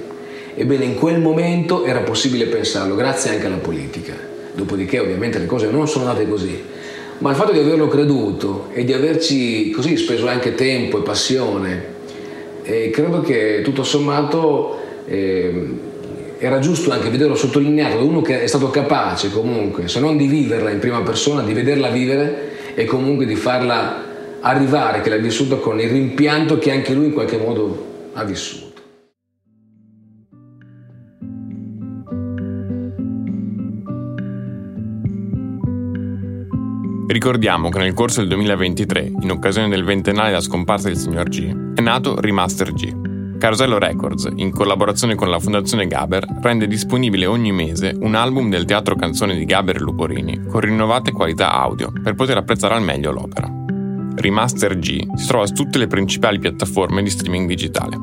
ebbene 0.55 0.85
in 0.85 0.95
quel 0.97 1.21
momento 1.21 1.85
era 1.85 2.01
possibile 2.01 2.47
pensarlo, 2.47 2.95
grazie 2.95 3.31
anche 3.31 3.47
alla 3.47 3.57
politica. 3.57 4.35
Dopodiché 4.57 4.99
ovviamente 4.99 5.39
le 5.39 5.47
cose 5.47 5.71
non 5.71 5.87
sono 5.87 6.07
andate 6.07 6.27
così, 6.27 6.61
ma 7.19 7.31
il 7.31 7.37
fatto 7.37 7.53
di 7.53 7.59
averlo 7.59 7.89
creduto 7.89 8.69
e 8.73 8.85
di 8.85 8.95
averci 8.95 9.71
così 9.71 9.99
speso 9.99 10.27
anche 10.27 10.55
tempo 10.55 10.99
e 10.99 11.03
passione, 11.03 11.85
e 12.63 12.91
credo 12.91 13.21
che 13.21 13.61
tutto 13.63 13.85
sommato 13.85 14.79
eh, 15.07 15.69
era 16.39 16.59
giusto 16.59 16.91
anche 16.91 17.11
vederlo 17.11 17.35
sottolineato 17.35 17.99
da 17.99 18.03
uno 18.03 18.23
che 18.23 18.43
è 18.43 18.47
stato 18.47 18.71
capace 18.71 19.31
comunque, 19.31 19.89
se 19.89 20.01
non 20.01 20.17
di 20.17 20.27
viverla 20.27 20.71
in 20.71 20.79
prima 20.79 21.03
persona, 21.03 21.43
di 21.43 21.53
vederla 21.53 21.89
vivere 21.89 22.55
e 22.75 22.87
comunque 22.87 23.27
di 23.27 23.37
farla 23.37 24.05
arrivare, 24.41 25.01
che 25.03 25.11
l'ha 25.11 25.17
vissuta 25.17 25.57
con 25.57 25.79
il 25.81 25.89
rimpianto 25.89 26.59
che 26.59 26.71
anche 26.71 26.93
lui 26.93 27.07
in 27.07 27.13
qualche 27.13 27.37
modo 27.37 27.85
ha 28.15 28.25
vissuto. 28.25 28.66
Ricordiamo 37.09 37.69
che 37.69 37.79
nel 37.79 37.95
corso 37.95 38.19
del 38.19 38.29
2023, 38.31 39.13
in 39.21 39.31
occasione 39.31 39.69
del 39.69 39.85
ventennale 39.85 40.31
della 40.31 40.41
scomparsa 40.41 40.89
del 40.89 40.97
signor 40.97 41.29
G, 41.29 41.75
è 41.75 41.81
nato 41.81 42.21
Remaster 42.21 42.73
G. 42.73 43.39
Carosello 43.39 43.79
Records, 43.79 44.29
in 44.35 44.51
collaborazione 44.51 45.15
con 45.15 45.31
la 45.31 45.39
Fondazione 45.39 45.87
Gaber, 45.87 46.27
rende 46.43 46.67
disponibile 46.67 47.27
ogni 47.27 47.53
mese 47.53 47.97
un 48.01 48.17
album 48.17 48.51
del 48.51 48.65
teatro 48.65 48.97
canzone 48.97 49.37
di 49.37 49.45
Gaber 49.45 49.77
e 49.77 49.81
Luporini 49.81 50.47
con 50.49 50.61
rinnovate 50.61 51.13
qualità 51.13 51.53
audio 51.53 51.93
per 51.93 52.15
poter 52.15 52.39
apprezzare 52.39 52.75
al 52.75 52.83
meglio 52.83 53.13
l'opera. 53.13 53.49
Remaster 54.17 54.77
G 54.77 55.07
si 55.15 55.27
trova 55.29 55.47
su 55.47 55.53
tutte 55.53 55.79
le 55.79 55.87
principali 55.87 56.41
piattaforme 56.41 57.05
di 57.05 57.11
streaming 57.11 57.47
digitale. 57.47 57.97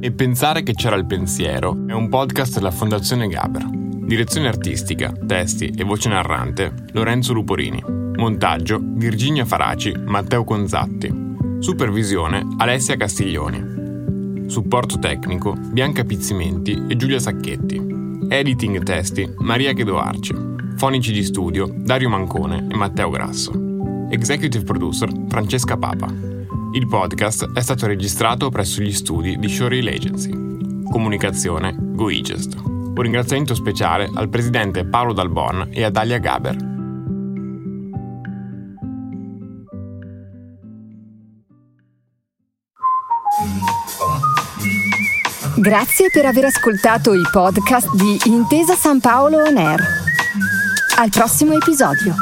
E 0.00 0.12
pensare 0.12 0.62
che 0.62 0.72
c'era 0.72 0.96
il 0.96 1.04
pensiero 1.04 1.76
è 1.86 1.92
un 1.92 2.08
podcast 2.08 2.54
della 2.54 2.70
Fondazione 2.70 3.28
Gaber. 3.28 3.83
Direzione 4.06 4.48
artistica, 4.48 5.12
testi 5.26 5.72
e 5.74 5.82
voce 5.82 6.10
narrante 6.10 6.72
Lorenzo 6.92 7.32
Luporini. 7.32 7.82
Montaggio 8.16 8.78
Virginia 8.80 9.46
Faraci, 9.46 9.94
Matteo 9.96 10.44
Conzatti. 10.44 11.10
Supervisione 11.58 12.46
Alessia 12.58 12.96
Castiglioni. 12.96 14.44
Supporto 14.46 14.98
tecnico 14.98 15.54
Bianca 15.58 16.04
Pizzimenti 16.04 16.84
e 16.86 16.96
Giulia 16.96 17.18
Sacchetti. 17.18 17.80
Editing 18.28 18.82
testi 18.82 19.32
Maria 19.38 19.72
Chedoarci. 19.72 20.34
Fonici 20.76 21.10
di 21.10 21.22
studio 21.22 21.72
Dario 21.74 22.10
Mancone 22.10 22.66
e 22.70 22.76
Matteo 22.76 23.08
Grasso. 23.08 23.52
Executive 24.10 24.64
producer 24.64 25.10
Francesca 25.28 25.78
Papa. 25.78 26.12
Il 26.74 26.86
podcast 26.88 27.52
è 27.54 27.60
stato 27.62 27.86
registrato 27.86 28.50
presso 28.50 28.82
gli 28.82 28.92
studi 28.92 29.38
di 29.38 29.48
Showreel 29.48 29.88
Agency. 29.88 30.30
Comunicazione 30.90 31.74
GoEgest. 31.74 32.73
Un 32.96 33.02
ringraziamento 33.02 33.54
speciale 33.54 34.08
al 34.14 34.28
presidente 34.28 34.86
Paolo 34.86 35.12
Dalbon 35.12 35.68
e 35.72 35.82
a 35.82 35.90
Dalia 35.90 36.18
Gaber. 36.18 36.56
Grazie 45.56 46.10
per 46.12 46.26
aver 46.26 46.44
ascoltato 46.44 47.14
i 47.14 47.22
podcast 47.32 47.92
di 47.94 48.16
Intesa 48.26 48.74
San 48.74 49.00
Paolo 49.00 49.38
On 49.38 49.56
Air. 49.56 49.82
Al 50.96 51.10
prossimo 51.10 51.54
episodio. 51.54 52.14